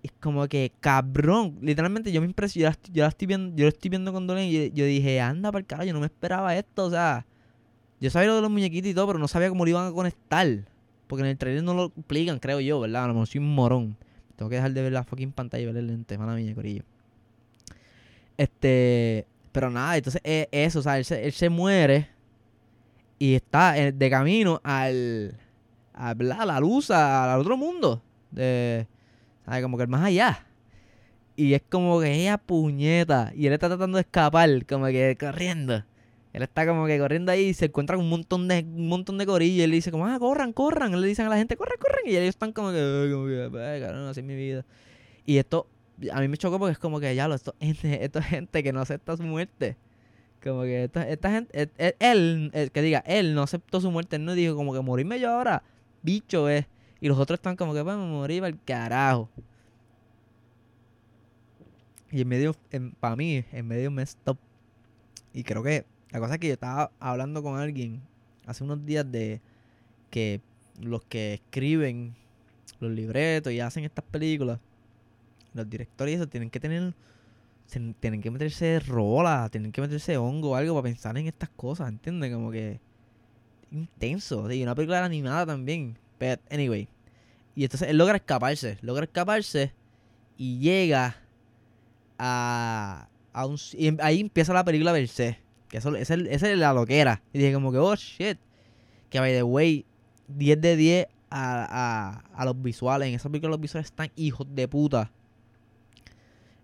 [0.03, 1.57] Es como que, cabrón.
[1.61, 2.75] Literalmente yo me impresioné.
[2.91, 5.51] Yo, la estoy- viendo, yo lo estoy viendo con Dolen y yo, yo dije, anda
[5.51, 6.85] para el carajo, yo no me esperaba esto.
[6.85, 7.25] O sea,
[7.99, 9.91] yo sabía lo de los muñequitos y todo, pero no sabía cómo lo iban a
[9.91, 10.47] conectar.
[11.07, 13.05] Porque en el trailer no lo explican, creo yo, ¿verdad?
[13.05, 13.97] A lo mejor soy un morón.
[14.35, 16.83] Tengo que dejar de ver la fucking pantalla y ver el lente, mala mía, corillo.
[18.37, 19.25] Este.
[19.51, 22.07] Pero nada, entonces eh, eso, o sea, él se, él se muere
[23.17, 25.35] y está eh, de camino al.
[25.99, 28.01] A, a la luz, al otro mundo.
[28.31, 28.87] De.
[29.45, 29.61] ¿Sabes?
[29.63, 30.45] Como que el más allá.
[31.35, 33.31] Y es como que ella puñeta.
[33.35, 35.83] Y él está tratando de escapar, como que corriendo.
[36.31, 39.17] Él está como que corriendo ahí y se encuentra con un montón de un montón
[39.17, 39.57] de corillos.
[39.57, 40.93] Y él dice como, ah, corran, corran.
[40.93, 42.01] Él le dicen a la gente, corran, corran.
[42.05, 44.65] Y ellos están como que, "Ay, como que, "Ay, cabrón, así es mi vida.
[45.25, 45.67] Y esto,
[46.13, 48.71] a mí me chocó porque es como que, ya lo, esto, esto es gente que
[48.73, 49.77] no acepta su muerte.
[50.43, 53.89] Como que esta, esta gente, él, él- él, él, que diga, él no aceptó su
[53.91, 54.17] muerte.
[54.17, 55.63] Él no dijo como que morirme yo ahora,
[56.01, 56.65] bicho es.
[57.01, 59.29] Y los otros están como que, me morí para el carajo.
[62.11, 62.55] Y en medio,
[62.99, 64.37] para mí, en medio me stop.
[65.33, 68.01] Y creo que la cosa es que yo estaba hablando con alguien
[68.45, 69.41] hace unos días de
[70.09, 70.41] que
[70.81, 72.15] los que escriben
[72.79, 74.59] los libretos y hacen estas películas,
[75.53, 76.95] los directores y eso, tienen que tener,
[77.99, 81.89] tienen que meterse rola, tienen que meterse hongo o algo para pensar en estas cosas,
[81.89, 82.33] ¿entiendes?
[82.33, 82.79] Como que
[83.71, 84.51] intenso.
[84.51, 85.97] Y una película animada también.
[86.17, 86.87] Pero, anyway.
[87.55, 89.73] Y entonces él logra escaparse, logra escaparse
[90.37, 91.17] y llega
[92.17, 93.57] a, a un...
[93.73, 95.39] em- ahí empieza la película per se.
[95.67, 97.21] Que eso, esa es, esa es la loquera.
[97.33, 98.37] Y dije como que, oh, shit.
[99.09, 99.85] Que, by the way,
[100.27, 103.09] 10 de 10 a, a, a los visuales.
[103.09, 105.11] En esa película los visuales están hijos de puta.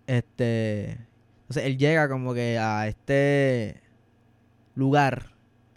[0.06, 0.98] Este...
[1.42, 3.80] Entonces él llega como que a este
[4.74, 5.35] lugar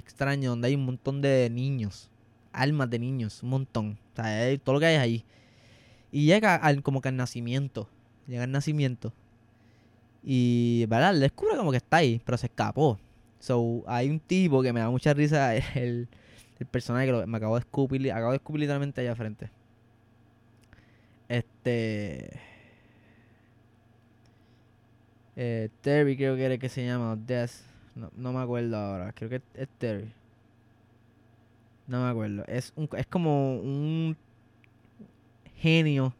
[0.10, 2.10] extraño donde hay un montón de niños.
[2.52, 3.98] Almas de niños, un montón.
[4.13, 5.26] O sea, todo lo que hay ahí.
[6.12, 7.88] Y llega al, como que al nacimiento.
[8.28, 9.13] Llega al nacimiento.
[10.24, 11.12] Y, ¿verdad?
[11.13, 13.00] Él descubre como que está ahí, pero se escapó.
[13.39, 16.10] So, hay un tipo que me da mucha risa, el,
[16.60, 19.50] el personaje que lo- me acabo de escupir, acabo de escupir literalmente allá frente.
[21.28, 22.39] Este...
[25.36, 27.63] Eh, Terry creo que era que se llama, Des,
[27.95, 30.12] no, no me acuerdo ahora, creo que es, Terry.
[31.88, 34.15] No me acuerdo, es, un, es como un
[35.56, 36.13] genio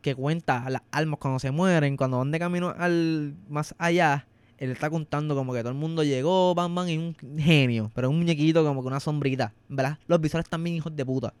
[0.00, 4.26] que cuenta las almas cuando se mueren, cuando van de camino al más allá,
[4.58, 8.10] él está contando como que todo el mundo llegó, bam, bam, y un genio, pero
[8.10, 9.98] un muñequito como que una sombrita, ¿verdad?
[10.06, 11.34] Los visuales también hijos de puta.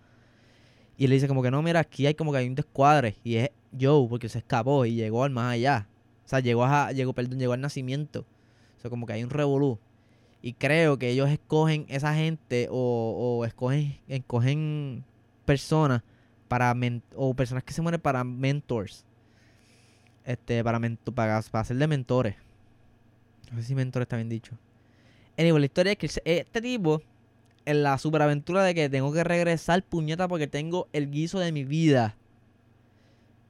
[0.96, 3.36] Y él dice como que no, mira, aquí hay como que hay un descuadre, y
[3.36, 5.88] es Joe, porque se escapó y llegó al más allá.
[6.24, 8.24] O sea, llegó a, llegó, perdón, llegó al nacimiento.
[8.90, 9.78] Como que hay un revolú.
[10.40, 15.04] Y creo que ellos escogen esa gente o, escogen, escogen
[15.44, 16.02] personas
[16.48, 16.74] para
[17.14, 19.04] o personas que se mueren para mentors.
[20.24, 22.36] Este, para, mento- para, para ser de mentores.
[23.50, 24.56] No sé si mentores está bien dicho.
[25.38, 27.02] Anyway, la historia es que este tipo,
[27.64, 31.64] en la superaventura de que tengo que regresar puñeta porque tengo el guiso de mi
[31.64, 32.16] vida,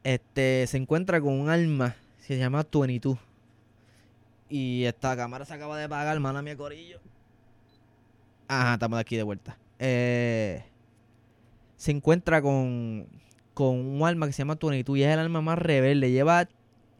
[0.04, 3.18] este, se encuentra con un alma se llama 22.
[4.52, 7.00] Y esta cámara se acaba de apagar, hermana mía, corillo.
[8.48, 9.56] Ajá, estamos aquí de vuelta.
[9.78, 10.62] Eh,
[11.78, 13.06] se encuentra con,
[13.54, 16.10] con un alma que se llama 22 y es el alma más rebelde.
[16.10, 16.50] Lleva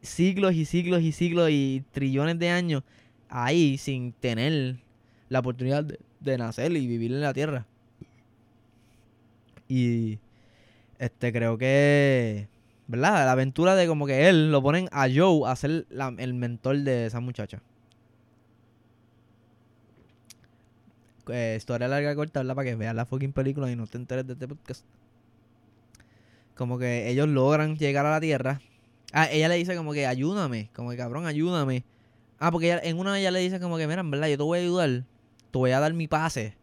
[0.01, 2.85] siglos y siglos y siglos y trillones de años
[3.29, 4.77] ahí sin tener
[5.29, 5.85] la oportunidad
[6.21, 7.67] de nacer y vivir en la tierra.
[9.69, 10.19] Y
[10.99, 12.49] este creo que,
[12.93, 13.25] ¿verdad?
[13.25, 15.87] La aventura de como que él lo ponen a Joe a ser
[16.19, 17.61] el mentor de esa muchacha.
[21.29, 22.55] Eh, historia larga corta, ¿verdad?
[22.55, 24.85] Para que veas la fucking película y no te enteres de este podcast.
[26.57, 28.61] Como que ellos logran llegar a la tierra.
[29.13, 31.85] Ah, ella le dice como que ayúdame, como que cabrón, ayúdame.
[32.39, 34.37] Ah, porque ella- en una de ellas le dice como que, mira, en verdad, yo
[34.37, 34.91] te voy a ayudar.
[35.51, 36.57] Te voy a dar mi pase.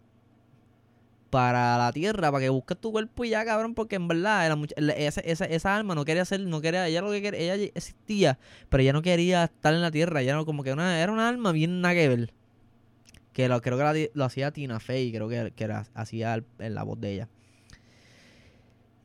[1.30, 4.58] Para la tierra, para que busques tu cuerpo y ya, cabrón, porque en verdad
[4.98, 8.40] esa, esa, alma no quería ser, no quería, ella lo que quería, ella existía,
[8.70, 11.30] pero ella no quería estar en la tierra, ella no, como que una, era una
[11.30, 15.86] alma bien nada que lo, creo que lo hacía Tina Fey, creo que, que era,
[15.94, 17.30] hacía en la voz de ella.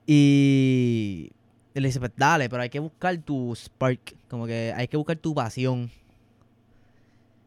[0.07, 1.31] Y
[1.75, 5.17] le dice, pues dale, pero hay que buscar tu spark, como que hay que buscar
[5.17, 5.91] tu pasión.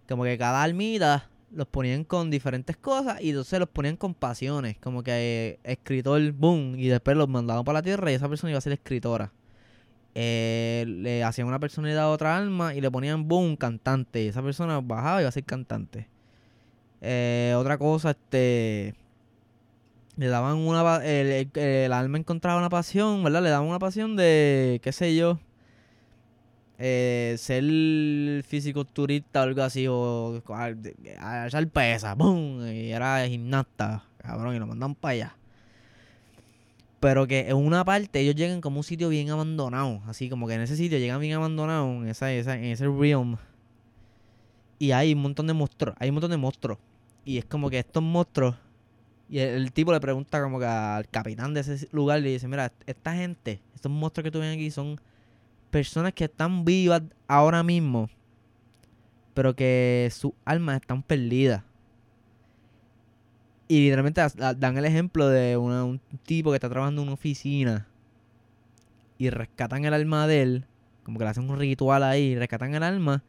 [0.07, 4.77] Como que cada almita los ponían con diferentes cosas y entonces los ponían con pasiones.
[4.79, 8.51] Como que eh, escritor, boom, y después los mandaban para la tierra y esa persona
[8.51, 9.31] iba a ser escritora.
[10.15, 14.23] Eh, le hacían una personalidad a otra alma y le ponían boom, cantante.
[14.23, 16.09] Y esa persona bajaba y iba a ser cantante.
[17.01, 18.95] Eh, otra cosa, este.
[20.15, 21.05] Le daban una.
[21.05, 23.43] El, el, alma encontraba una pasión, ¿verdad?
[23.43, 24.79] Le daban una pasión de.
[24.83, 25.39] ¿Qué sé yo?
[26.79, 27.63] Eh, ser
[28.43, 30.41] físico-turista o algo así, o
[31.45, 32.65] echar pesa, ¡pum!
[32.67, 35.37] Y era gimnasta, cabrón, y lo mandan para allá.
[36.99, 40.55] Pero que en una parte ellos llegan como un sitio bien abandonado, así como que
[40.55, 43.37] en ese sitio llegan bien abandonados, en, esa, en ese realm.
[44.79, 46.77] Y hay un montón de monstruos, hay un montón de monstruos.
[47.25, 48.55] Y es como que estos monstruos,
[49.29, 52.71] y el, tipo le pregunta como que al capitán de ese lugar, le dice, mira,
[52.85, 54.99] esta gente, estos monstruos que tú ven aquí son
[55.69, 58.09] personas que están vivas ahora mismo,
[59.33, 61.63] pero que sus almas están perdidas.
[63.67, 64.21] Y literalmente
[64.57, 67.87] dan el ejemplo de un tipo que está trabajando en una oficina
[69.17, 70.65] y rescatan el alma de él,
[71.03, 73.23] como que le hacen un ritual ahí, rescatan el alma.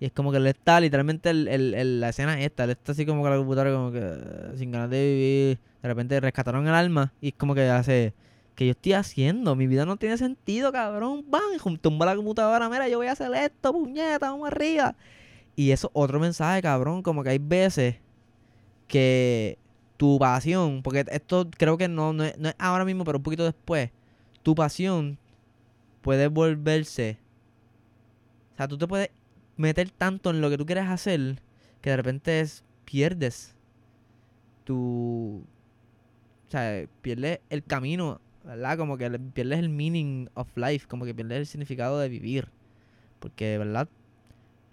[0.00, 2.64] Y es como que él está, literalmente, el, la escena es esta.
[2.64, 5.58] Él está así como que la computadora, como que sin ganas de vivir.
[5.82, 8.14] De repente rescataron el alma y es como que hace
[8.58, 9.54] que yo estoy haciendo?
[9.54, 11.24] Mi vida no tiene sentido, cabrón.
[11.28, 14.96] Van, tumba la computadora, mira, yo voy a hacer esto, puñeta, vamos arriba.
[15.54, 17.98] Y eso otro mensaje, cabrón, como que hay veces
[18.88, 19.58] que
[19.96, 23.90] tu pasión, porque esto creo que no, no, es, ahora mismo, pero un poquito después,
[24.42, 25.18] tu pasión
[26.02, 27.16] puede volverse.
[28.54, 29.10] O sea, tú te puedes
[29.56, 31.40] meter tanto en lo que tú quieres hacer
[31.80, 32.44] que de repente
[32.84, 33.54] pierdes
[34.64, 35.44] tu.
[36.48, 38.78] O sea, pierdes el camino ¿verdad?
[38.78, 42.48] Como que pierdes el meaning of life, como que pierdes el significado de vivir.
[43.20, 43.88] Porque, ¿verdad?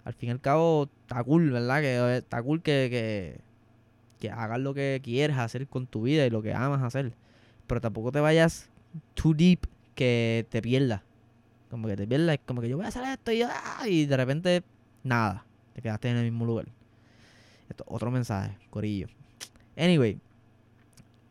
[0.04, 1.82] Al fin y al cabo, está cool, ¿verdad?
[1.82, 3.40] Que eh, está cool que, que,
[4.18, 7.12] que hagas lo que quieres hacer con tu vida y lo que amas hacer.
[7.66, 8.70] Pero tampoco te vayas
[9.12, 11.02] too deep que te pierdas.
[11.68, 14.16] Como que te pierdas, como que yo voy a hacer esto y, ah, y de
[14.16, 14.62] repente,
[15.02, 15.44] nada.
[15.74, 16.66] Te quedaste en el mismo lugar.
[17.68, 19.08] Esto, otro mensaje, corillo.
[19.76, 20.18] Anyway,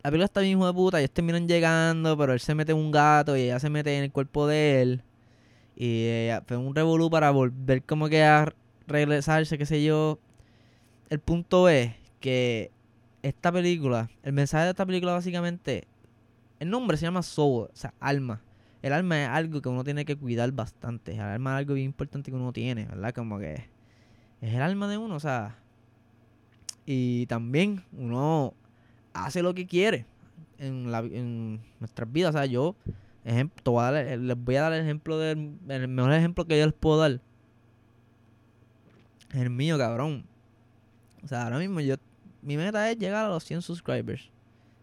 [0.06, 2.78] la película está bien hijo de puta, ellos terminan llegando, pero él se mete en
[2.78, 5.02] un gato y ella se mete en el cuerpo de él.
[5.74, 8.54] Y fue un revolú para volver como que a
[8.86, 10.20] regresarse, qué sé yo.
[11.10, 12.70] El punto es que
[13.24, 15.88] esta película, el mensaje de esta película básicamente,
[16.60, 18.40] el nombre se llama Soul, o sea, alma.
[18.82, 21.14] El alma es algo que uno tiene que cuidar bastante.
[21.14, 23.12] El alma es algo bien importante que uno tiene, ¿verdad?
[23.12, 23.54] Como que
[24.40, 25.58] es el alma de uno, o sea.
[26.84, 28.54] Y también uno
[29.24, 30.06] hace lo que quiere
[30.58, 32.34] en, la, en nuestras vidas.
[32.34, 32.76] O sea, yo
[33.24, 36.74] ejemplo, a les voy a dar el ejemplo del el mejor ejemplo que yo les
[36.74, 37.20] puedo dar.
[39.32, 40.24] El mío, cabrón.
[41.24, 41.96] O sea, ahora mismo yo
[42.42, 44.30] mi meta es llegar a los 100 subscribers.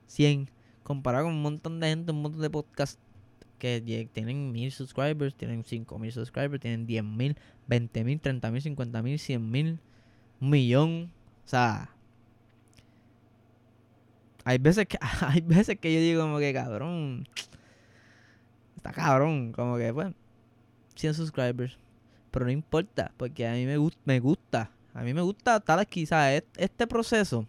[0.08, 0.50] 100
[0.84, 3.00] comparado con un montón de gente, un montón de podcasts
[3.58, 9.80] que tienen 1000 subscribers, tienen 5000 subscribers, tienen 10000, 20000, 30000, 50000, 100000,
[10.41, 11.12] un millón.
[11.46, 11.92] O sea,
[14.43, 17.27] hay veces que hay veces que yo digo como que cabrón.
[18.77, 20.13] Está cabrón, como que bueno,
[20.95, 21.77] 100 subscribers.
[22.32, 24.71] Pero no importa, porque a mí me, gusta me gusta.
[24.93, 26.08] A mí me gusta tal aquí.
[26.58, 27.47] Este proceso.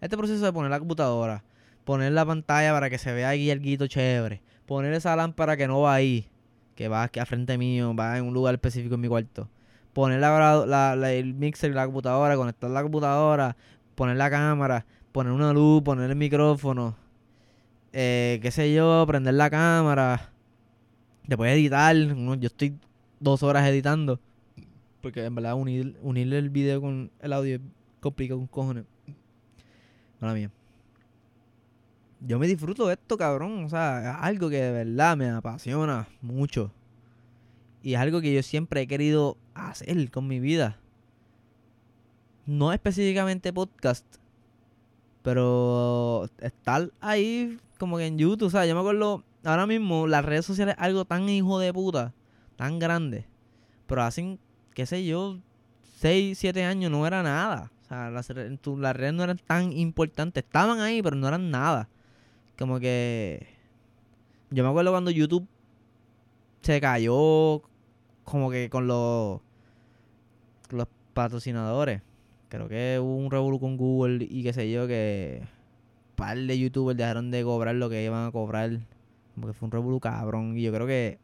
[0.00, 1.44] Este proceso de poner la computadora,
[1.84, 5.68] poner la pantalla para que se vea ahí el guito chévere, poner esa lámpara que
[5.68, 6.26] no va ahí,
[6.74, 9.50] que va aquí al frente mío, va en un lugar específico en mi cuarto.
[9.92, 13.56] Poner la, la, el mixer la computadora, conectar la computadora,
[13.94, 16.96] poner la cámara, poner una luz, poner el micrófono,
[17.92, 20.30] eh, qué sé yo, prender la cámara,
[21.26, 22.76] después editar, yo estoy
[23.18, 24.20] dos horas editando,
[25.00, 27.62] porque en verdad unir, unirle el video con el audio es
[28.00, 28.84] complicado con cojones.
[30.20, 30.50] Mala mía.
[32.20, 33.64] Yo me disfruto de esto, cabrón.
[33.64, 36.70] O sea, es algo que de verdad me apasiona mucho.
[37.82, 40.78] Y es algo que yo siempre he querido hacer con mi vida.
[42.44, 44.04] No específicamente podcast,
[45.22, 50.24] pero estar ahí como que en YouTube, o sea, yo me acuerdo, ahora mismo las
[50.24, 52.12] redes sociales es algo tan hijo de puta,
[52.56, 53.26] tan grande.
[53.86, 54.38] Pero hacen,
[54.74, 55.38] qué sé yo,
[55.98, 57.70] 6, 7 años no era nada.
[57.84, 60.44] O sea, las, las redes no eran tan importantes.
[60.44, 61.88] Estaban ahí, pero no eran nada.
[62.58, 63.46] Como que...
[64.50, 65.46] Yo me acuerdo cuando YouTube
[66.60, 67.62] se cayó
[68.24, 69.40] como que con los,
[70.70, 72.02] los patrocinadores.
[72.50, 76.58] Creo que hubo un revuelo con Google y qué sé yo, que un par de
[76.58, 78.80] youtubers dejaron de cobrar lo que iban a cobrar.
[79.36, 80.58] Como que fue un revuelo cabrón.
[80.58, 81.18] Y yo creo que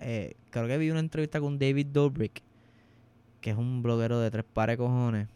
[0.00, 2.42] eh, creo que vi una entrevista con David Dobrik,
[3.40, 5.28] que es un bloguero de tres pares cojones.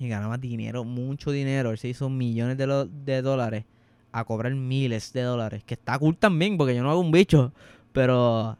[0.00, 1.70] Y ganaba dinero, mucho dinero.
[1.70, 3.64] Él se hizo millones de, de dólares
[4.10, 5.62] a cobrar miles de dólares.
[5.64, 7.52] Que está cool también, porque yo no hago un bicho.
[7.92, 8.58] Pero.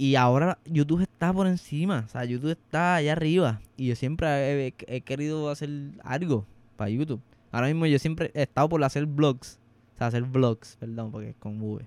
[0.00, 2.04] Y ahora YouTube está por encima.
[2.06, 3.60] O sea, YouTube está allá arriba.
[3.76, 5.68] Y yo siempre he, querido hacer
[6.04, 7.20] algo para YouTube.
[7.50, 9.58] Ahora mismo yo siempre he estado por hacer vlogs.
[9.94, 11.84] O sea, hacer vlogs, perdón, porque es con V.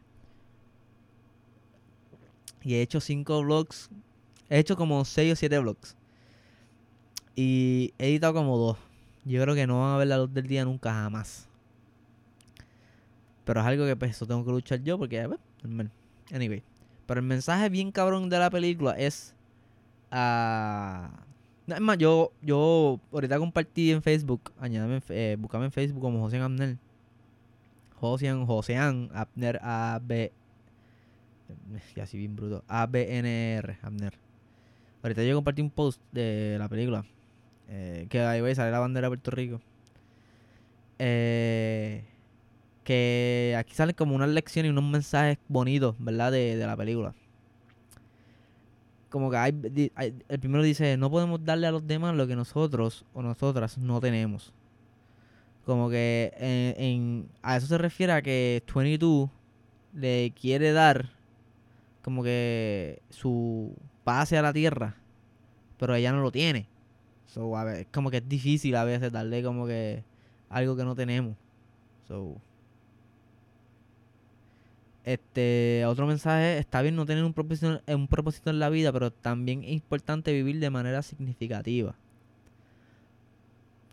[2.64, 3.90] Y he hecho cinco vlogs.
[4.50, 5.96] He hecho como seis o siete vlogs.
[7.34, 8.78] Y he editado como dos.
[9.24, 11.48] Yo creo que no van a ver la luz del día nunca jamás.
[13.46, 15.90] Pero es algo que pues eso tengo que luchar yo porque, pues, normal.
[16.34, 16.62] Anyway.
[17.12, 19.36] Pero el mensaje bien cabrón de la película es.
[20.14, 21.12] Uh,
[21.68, 26.22] no, es más, yo, yo ahorita compartí en Facebook, añádame, eh, buscame en Facebook como
[26.22, 26.78] José Abner.
[28.00, 30.32] Josian, Josean Abner, A, B.
[31.94, 32.64] Y así bien bruto.
[32.70, 34.14] A, B, N, R, Abner.
[35.04, 37.04] Ahorita yo compartí un post de la película.
[37.68, 39.60] Eh, que ahí voy a salir la bandera de Puerto Rico.
[40.98, 42.06] Eh,
[42.92, 46.34] que aquí salen como unas lecciones y unos mensajes bonitos, ¿verdad?
[46.34, 47.16] De, la película.
[49.10, 49.92] Como que hay,
[50.28, 54.02] el primero dice, no podemos darle a los demás lo que nosotros o nosotras no
[54.02, 54.54] tenemos.
[55.66, 59.30] Como que a eso se refiere a que 22
[59.94, 61.12] le quiere dar
[62.02, 63.74] como que su
[64.04, 64.98] pase a la tierra,
[65.78, 66.68] pero ella no lo tiene.
[67.28, 70.04] So, a ver, como que es difícil a veces darle como que
[70.50, 71.38] algo que no tenemos.
[72.08, 72.42] So,
[75.04, 79.12] este, otro mensaje, está bien no tener un propósito, un propósito en la vida, pero
[79.12, 81.96] también es importante vivir de manera significativa.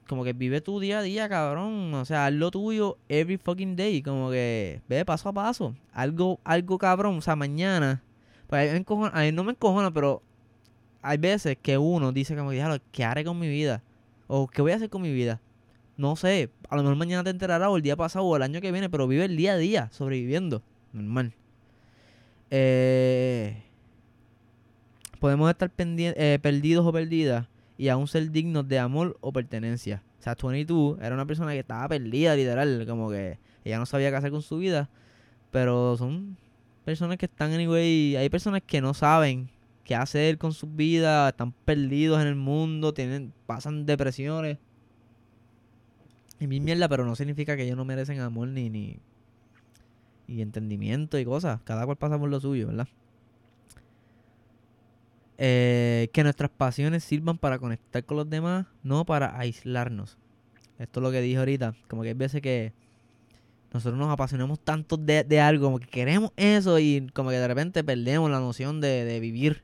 [0.07, 1.92] Como que vive tu día a día, cabrón.
[1.92, 4.01] O sea, haz lo tuyo every fucking day.
[4.03, 5.75] Como que ve paso a paso.
[5.92, 7.18] Algo, algo cabrón.
[7.18, 8.03] O sea, mañana.
[8.47, 10.23] Pues a mí, no me encojona, pero
[11.03, 12.51] hay veces que uno dice como,
[12.90, 13.83] ¿qué haré con mi vida?
[14.29, 15.42] O ¿qué voy a hacer con mi vida?
[15.99, 16.51] No sé.
[16.71, 18.88] A lo mejor mañana te enterarás o el día pasado o el año que viene,
[18.88, 21.33] pero vive el día a día, sobreviviendo normal.
[22.51, 23.62] Eh,
[25.20, 27.46] podemos estar eh, perdidos o perdidas
[27.77, 30.03] y aún ser dignos de amor o pertenencia.
[30.18, 34.11] O sea, 22 era una persona que estaba perdida, literal, como que ella no sabía
[34.11, 34.90] qué hacer con su vida,
[35.51, 36.37] pero son
[36.85, 39.51] personas que están anyway, hay personas que no saben
[39.85, 44.59] qué hacer con sus vidas, están perdidos en el mundo, tienen pasan depresiones.
[46.40, 48.98] Y mi mierda, pero no significa que ellos no merecen amor ni, ni
[50.28, 51.60] y entendimiento y cosas.
[51.64, 52.86] Cada cual pasa por lo suyo, ¿verdad?
[55.38, 60.18] Eh, que nuestras pasiones sirvan para conectar con los demás, no para aislarnos.
[60.78, 61.74] Esto es lo que dije ahorita.
[61.88, 62.72] Como que hay veces que
[63.72, 67.84] nosotros nos apasionamos tanto de, algo, como que queremos eso y como que de repente
[67.84, 69.62] perdemos la noción de, vivir.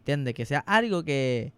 [0.00, 0.34] ¿Entiendes?
[0.34, 1.52] Que sea algo que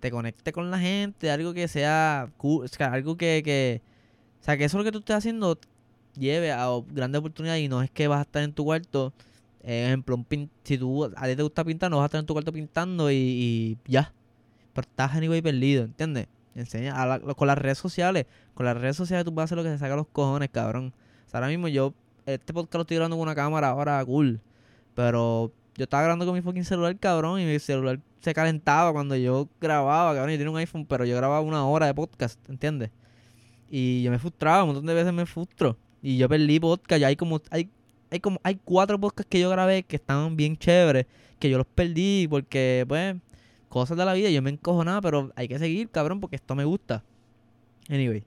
[0.00, 3.82] te conecte con la gente, algo que sea cool, algo que, que,
[4.40, 5.58] o sea, que eso es lo que tú estás haciendo
[6.16, 9.12] lleve a grandes oportunidades y no es que vas a estar en tu cuarto.
[9.62, 12.26] Eh, ejemplo, un si tú a ti te gusta pintar, no vas a estar en
[12.26, 14.12] tu cuarto pintando y, ya.
[14.74, 16.26] Pero estás anyway perdido, ¿entiendes?
[16.54, 16.94] Enseña
[17.36, 18.26] con las redes sociales.
[18.54, 20.92] Con las redes sociales tú vas a hacer lo que se saca los cojones, cabrón.
[21.32, 21.94] ahora mismo yo,
[22.26, 24.40] este podcast lo estoy grabando con una cámara ahora, cool.
[24.94, 29.16] Pero yo estaba grabando con mi fucking celular, cabrón, y mi celular se calentaba cuando
[29.16, 30.32] yo grababa, cabrón.
[30.32, 32.90] Yo tenía un iPhone, pero yo grababa una hora de podcast, ¿entiendes?
[33.70, 35.76] Y yo me frustraba, un montón de veces me frustro.
[36.02, 37.00] Y yo perdí podcast.
[37.00, 37.70] Ya hay como, hay,
[38.10, 41.06] hay como, hay cuatro podcasts que yo grabé que estaban bien chéveres.
[41.38, 43.16] Que yo los perdí porque, pues,
[43.68, 44.28] cosas de la vida.
[44.30, 47.02] Yo me encojo nada, pero hay que seguir, cabrón, porque esto me gusta.
[47.88, 48.24] Anyway.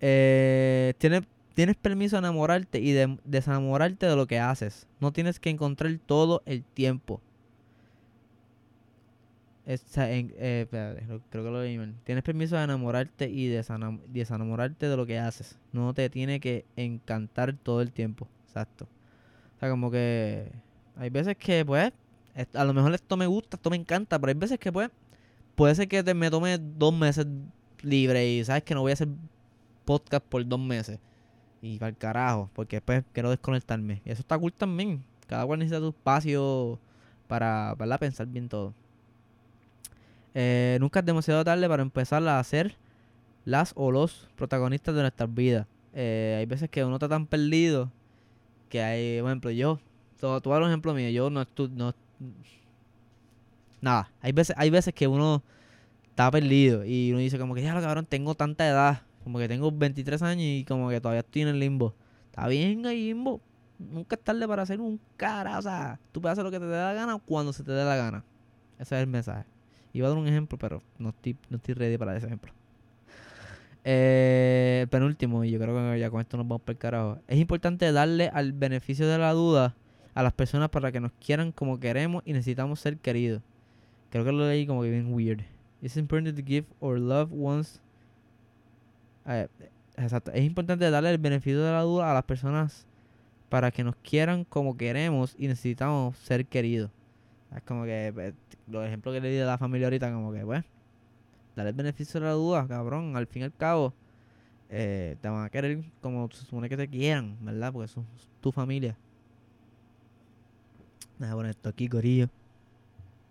[0.00, 1.22] Eh, tienes,
[1.54, 4.86] tienes permiso de enamorarte y de desenamorarte de lo que haces.
[5.00, 7.20] No tienes que encontrar todo el tiempo.
[9.66, 10.66] Eh,
[11.30, 15.58] creo que lo leí Tienes permiso de enamorarte y desenamorarte de lo que haces.
[15.72, 18.28] No te tiene que encantar todo el tiempo.
[18.46, 18.86] Exacto.
[19.56, 20.50] O sea, como que
[20.96, 21.92] hay veces que, pues,
[22.54, 24.90] a lo mejor esto me gusta, esto me encanta, pero hay veces que, pues,
[25.54, 27.26] puede ser que te, me tome dos meses
[27.82, 29.08] libre y sabes que no voy a hacer
[29.84, 30.98] podcast por dos meses.
[31.62, 34.02] Y para el carajo, porque después quiero desconectarme.
[34.04, 35.02] Y eso está cool también.
[35.26, 36.78] Cada cual necesita su espacio
[37.26, 38.74] para, para pensar bien todo.
[40.34, 42.76] Eh, nunca es demasiado tarde para empezar a hacer
[43.44, 45.66] las o los protagonistas de nuestras vidas.
[45.92, 47.90] Eh, hay veces que uno está tan perdido
[48.68, 49.78] que hay, por ejemplo, yo,
[50.18, 51.94] todo, todo un ejemplo mío, yo no estoy, no,
[53.80, 55.42] nada, hay veces, hay veces que uno
[56.10, 59.46] está perdido y uno dice como que, ya lo cabrón, tengo tanta edad, como que
[59.46, 61.94] tengo 23 años y como que todavía estoy en el limbo.
[62.26, 63.40] Está bien ahí limbo,
[63.78, 66.66] nunca es tarde para hacer un cara, o sea, tú puedes hacer lo que te
[66.66, 68.24] dé la gana cuando se te dé la gana.
[68.80, 69.53] Ese es el mensaje.
[69.94, 72.52] Iba a dar un ejemplo, pero no estoy, no estoy ready para ese ejemplo.
[73.84, 77.18] Eh, penúltimo, y yo creo que ya con esto nos vamos para el carajo.
[77.28, 79.74] Es importante darle al beneficio de la duda
[80.14, 83.42] a las personas para que nos quieran como queremos y necesitamos ser queridos.
[84.10, 85.42] Creo que lo leí como que bien weird.
[85.80, 87.80] It's important give our love ones.
[89.26, 89.48] Eh,
[89.96, 90.32] exacto.
[90.32, 92.86] Es importante darle el beneficio de la duda a las personas
[93.48, 96.90] para que nos quieran como queremos y necesitamos ser queridos.
[97.54, 98.32] Es como que eh,
[98.66, 100.64] los ejemplos que le di de la familia ahorita, como que, pues,
[101.54, 103.16] dale el beneficio de la duda, cabrón.
[103.16, 103.94] Al fin y al cabo,
[104.70, 107.72] eh, te van a querer como se supone que te quieran, ¿verdad?
[107.72, 108.06] Porque son
[108.40, 108.96] tu familia.
[111.18, 112.28] Voy a poner esto aquí, corillo.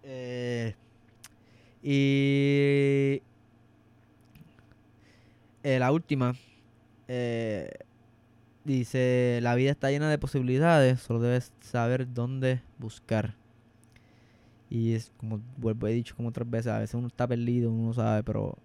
[0.04, 0.74] Eh,
[1.82, 3.22] y
[5.64, 6.36] eh, la última
[7.08, 7.70] eh,
[8.64, 13.36] dice: La vida está llena de posibilidades, solo debes saber dónde buscar.
[14.74, 17.90] Y es como vuelvo, he dicho como otras veces, a veces uno está perdido, uno
[17.90, 18.58] no sabe, pero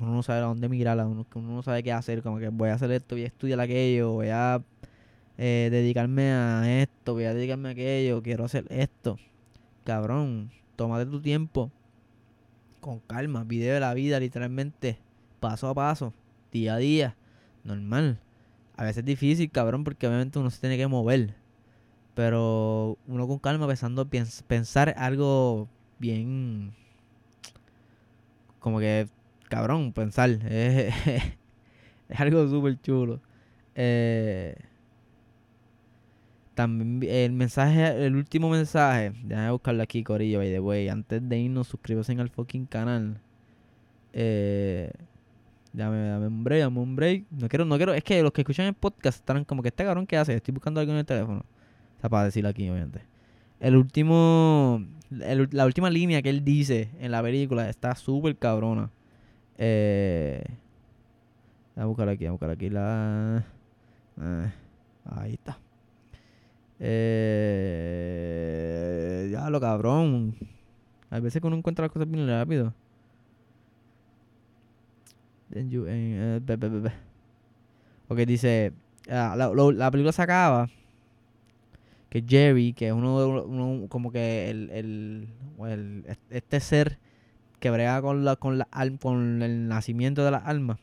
[0.00, 2.68] uno no sabe a dónde mirar, uno, uno no sabe qué hacer, como que voy
[2.68, 4.62] a hacer esto, voy a estudiar aquello, voy a
[5.36, 9.18] eh, dedicarme a esto, voy a dedicarme a aquello, quiero hacer esto.
[9.82, 11.72] Cabrón, tómate tu tiempo
[12.80, 15.00] con calma, video de la vida, literalmente,
[15.40, 16.14] paso a paso,
[16.52, 17.16] día a día,
[17.64, 18.20] normal.
[18.76, 21.34] A veces es difícil, cabrón, porque obviamente uno se tiene que mover.
[22.16, 26.72] Pero uno con calma pensando, pensar algo bien...
[28.58, 29.06] Como que,
[29.50, 30.30] cabrón, pensar.
[30.30, 30.94] Es,
[32.08, 33.20] es algo súper chulo.
[33.74, 34.56] Eh,
[36.54, 40.88] también el mensaje, el último mensaje, déjame buscarlo aquí, Corillo, by the way.
[40.88, 43.20] Antes de irnos, suscríbase al fucking canal.
[44.14, 44.90] Eh,
[45.74, 47.26] dame, dame un break, dame un break.
[47.30, 49.84] No quiero, no quiero, es que los que escuchan el podcast estarán como que este
[49.84, 51.44] cabrón que hace, estoy buscando algo en el teléfono.
[52.00, 53.02] Sea, para decirlo aquí, obviamente.
[53.60, 58.90] El último, la última línea que él dice en la película está súper cabrona.
[59.58, 60.44] Eh,
[61.76, 63.44] a buscar aquí, a buscar aquí la...
[64.20, 64.52] Eh,
[65.04, 65.58] ahí está.
[66.80, 67.28] Eh,
[69.32, 70.34] ya lo cabrón.
[71.10, 72.74] Hay veces que uno encuentra las cosas bien rápido.
[75.50, 76.40] Then you, eh,
[78.08, 78.72] Ok, dice.
[79.08, 80.68] Ah, la, la, película se acaba.
[82.16, 86.98] Que Jerry, que es uno, uno como que el, el, este ser
[87.60, 88.66] que brega con la, con la
[88.98, 90.78] con el nacimiento de las almas.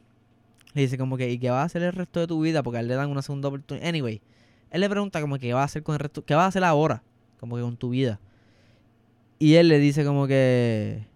[0.75, 2.61] Le dice como que, ¿y qué va a hacer el resto de tu vida?
[2.61, 3.87] Porque a él le dan una segunda oportunidad.
[3.87, 4.21] Anyway,
[4.69, 6.47] él le pregunta como que qué va a hacer con el resto, qué va a
[6.49, 7.01] hacer ahora,
[7.39, 8.19] como que con tu vida.
[9.39, 11.07] Y él le dice como que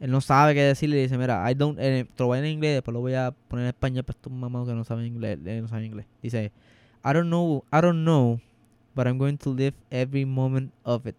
[0.00, 2.46] él no sabe qué decirle, le dice, mira, I don't, eh, te lo voy en
[2.46, 5.38] inglés, después lo voy a poner en español para estos mamados que no saben inglés,
[5.38, 6.06] no saben inglés.
[6.22, 6.52] Dice,
[7.04, 8.40] I don't know, I don't know,
[8.94, 11.16] but I'm going to live every moment of it.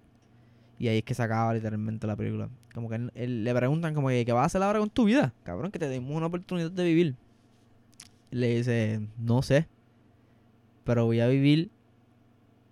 [0.80, 2.50] Y ahí es que se acaba literalmente la película.
[2.74, 5.72] Como que le preguntan como que qué vas a hacer ahora con tu vida, cabrón,
[5.72, 7.16] que te demos una oportunidad de vivir.
[8.32, 9.68] Le dice, no sé
[10.84, 11.72] pero voy a vivir,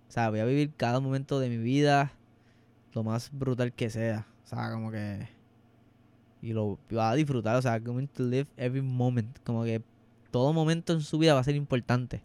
[0.08, 2.12] o sea, voy a vivir cada momento de mi vida
[2.92, 4.26] lo más brutal que sea.
[4.44, 5.28] O sea, como que.
[6.42, 9.38] Y lo va a disfrutar, o sea, going to live every moment.
[9.44, 9.82] Como que
[10.30, 12.22] todo momento en su vida va a ser importante.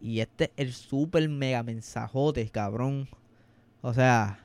[0.00, 3.08] Y este es el super mega mensajote, cabrón.
[3.82, 4.40] O sea,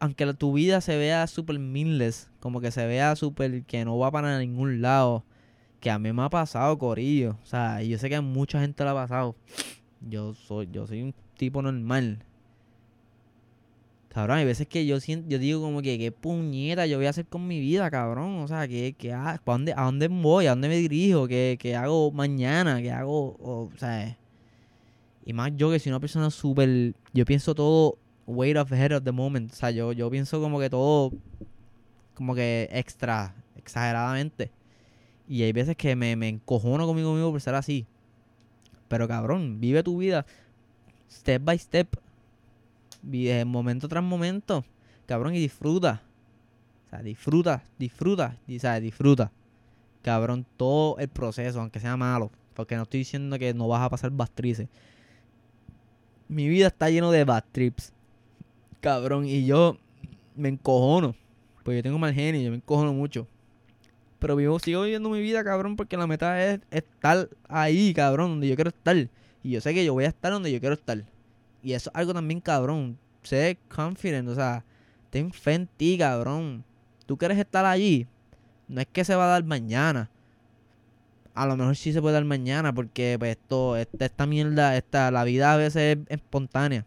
[0.00, 4.10] aunque tu vida se vea super meaningless, como que se vea super que no va
[4.10, 5.24] para ningún lado,
[5.80, 7.36] que a mí me ha pasado, Corillo.
[7.42, 9.36] O sea, yo sé que a mucha gente le ha pasado.
[10.00, 12.24] Yo soy, yo soy un tipo normal.
[14.08, 17.10] Cabrón, hay veces que yo siento, yo digo como que qué puñeta yo voy a
[17.10, 18.38] hacer con mi vida, cabrón.
[18.40, 20.46] O sea, que, que ¿a, dónde, ¿a dónde voy?
[20.46, 21.28] ¿A dónde me dirijo?
[21.28, 22.80] ¿Qué, qué hago mañana?
[22.80, 23.36] ¿Qué hago?
[23.40, 24.16] O, sea,
[25.28, 29.04] y más yo que soy una persona súper, yo pienso todo way of ahead of
[29.04, 29.52] the moment.
[29.52, 31.12] O sea, yo, yo pienso como que todo,
[32.14, 34.50] como que extra, exageradamente.
[35.28, 37.86] Y hay veces que me, me encojono conmigo mismo por ser así.
[38.88, 40.24] Pero cabrón, vive tu vida
[41.10, 41.88] step by step.
[43.02, 44.64] Vive momento tras momento.
[45.04, 46.00] Cabrón, y disfruta.
[46.86, 48.38] O sea, disfruta, disfruta.
[48.46, 48.80] Y, ¿sabes?
[48.80, 49.30] Disfruta.
[50.00, 52.30] Cabrón, todo el proceso, aunque sea malo.
[52.54, 54.68] Porque no estoy diciendo que no vas a pasar bastrices.
[56.28, 57.92] Mi vida está lleno de bad trips.
[58.80, 59.78] Cabrón, y yo
[60.36, 61.14] me encojono.
[61.62, 63.26] Porque yo tengo mal genio, yo me encojono mucho.
[64.18, 68.48] Pero vivo, sigo viviendo mi vida, cabrón, porque la meta es estar ahí, cabrón, donde
[68.48, 68.96] yo quiero estar.
[69.42, 71.04] Y yo sé que yo voy a estar donde yo quiero estar.
[71.62, 72.98] Y eso es algo también, cabrón.
[73.22, 74.64] Sé confident, o sea,
[75.10, 76.64] ten fe en ti, cabrón.
[77.06, 78.06] Tú quieres estar allí.
[78.66, 80.10] No es que se va a dar mañana.
[81.34, 85.10] A lo mejor sí se puede dar mañana, porque pues, esto, esta, esta mierda, esta,
[85.10, 86.84] la vida a veces es espontánea.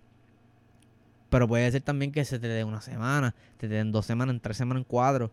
[1.30, 4.42] Pero puede ser también que se te dé una semana, te den dos semanas, en
[4.42, 5.32] tres semanas, en cuatro.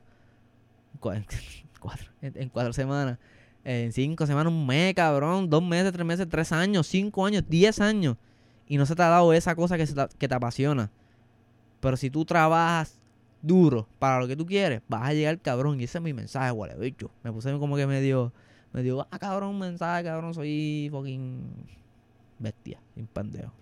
[1.03, 1.27] En
[1.81, 3.19] cuatro, en cuatro semanas.
[3.65, 5.51] En cinco semanas, un mes, cabrón.
[5.51, 8.17] Dos meses, tres meses, tres años, cinco años, diez años.
[8.69, 10.91] Y no se te ha dado esa cosa que, te, que te apasiona.
[11.81, 12.99] Pero si tú trabajas
[13.43, 15.81] duro para lo que tú quieres, vas a llegar, cabrón.
[15.81, 17.11] Y ese es mi mensaje, güey, bicho.
[17.23, 18.33] Me puse como que medio,
[18.73, 20.35] me dio, ah, cabrón, mensaje, cabrón.
[20.35, 21.41] Soy fucking
[22.39, 23.53] bestia, sin pendejo.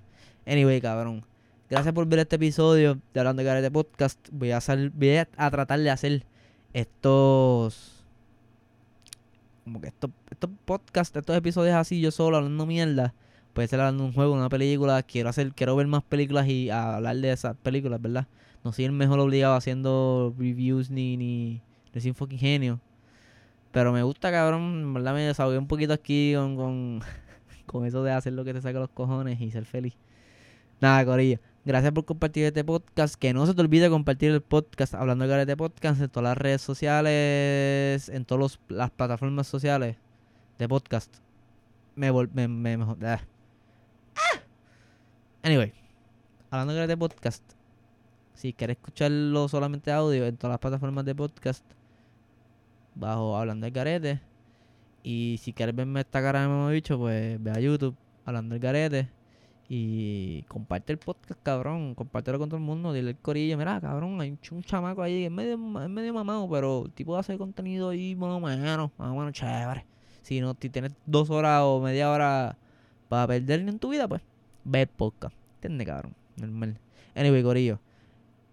[0.46, 1.24] Anyway, cabrón.
[1.68, 4.20] Gracias por ver este episodio de Hablando de Garete Podcast.
[4.30, 6.24] Voy a, hacer, voy a tratar de hacer
[6.72, 8.04] estos.
[9.64, 13.14] Como que estos, estos podcasts, estos episodios así, yo solo hablando mierda.
[13.52, 15.02] Puede ser hablando de un juego, una película.
[15.02, 18.28] Quiero hacer, quiero ver más películas y hablar de esas películas, ¿verdad?
[18.62, 22.80] No soy el mejor obligado haciendo reviews ni, ni, ni un fucking genio.
[23.76, 24.94] Pero me gusta, cabrón.
[24.94, 27.02] verdad me desahogué un poquito aquí con,
[27.66, 29.92] con, eso de hacer lo que te saca los cojones y ser feliz.
[30.80, 31.40] Nada, Corilla.
[31.62, 33.16] Gracias por compartir este podcast.
[33.16, 36.38] Que no se te olvide compartir el podcast Hablando de este Podcast en todas las
[36.38, 39.98] redes sociales, en todas las plataformas sociales
[40.58, 41.14] de podcast.
[41.96, 43.20] Me me, me, ah.
[45.42, 45.74] Anyway,
[46.48, 47.42] Hablando de este Podcast.
[48.32, 51.62] Si quieres escucharlo solamente audio en todas las plataformas de podcast,
[52.96, 54.20] bajo Hablando del Garete.
[55.02, 57.94] Y si quieres verme esta cara de mamá bicho, pues ve a YouTube,
[58.24, 59.08] Hablando del Garete.
[59.68, 61.94] Y comparte el podcast, cabrón.
[61.94, 62.92] Compártelo con todo el mundo.
[62.92, 63.56] Dile el corillo.
[63.56, 65.24] Mira, cabrón, hay un, chamaco ahí.
[65.24, 68.90] Es medio, es medio mamado, pero el tipo hace contenido ahí más o menos.
[68.98, 69.84] Más o menos chévere.
[70.22, 72.56] Si no, si tienes dos horas o media hora
[73.08, 74.22] para perder en tu vida, pues
[74.64, 75.34] ve el podcast.
[75.56, 76.14] ¿Entiendes, cabrón?
[76.36, 76.78] Normal.
[77.14, 77.80] Anyway, corillo.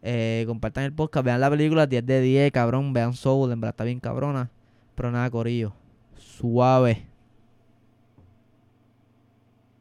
[0.04, 1.26] Eh, compartan el podcast.
[1.26, 2.93] Vean la película 10 de 10, cabrón.
[2.93, 3.51] Vean Soul.
[3.51, 4.51] En verdad está bien cabrona.
[4.95, 5.74] Pero nada, corillo.
[6.18, 7.12] Suave.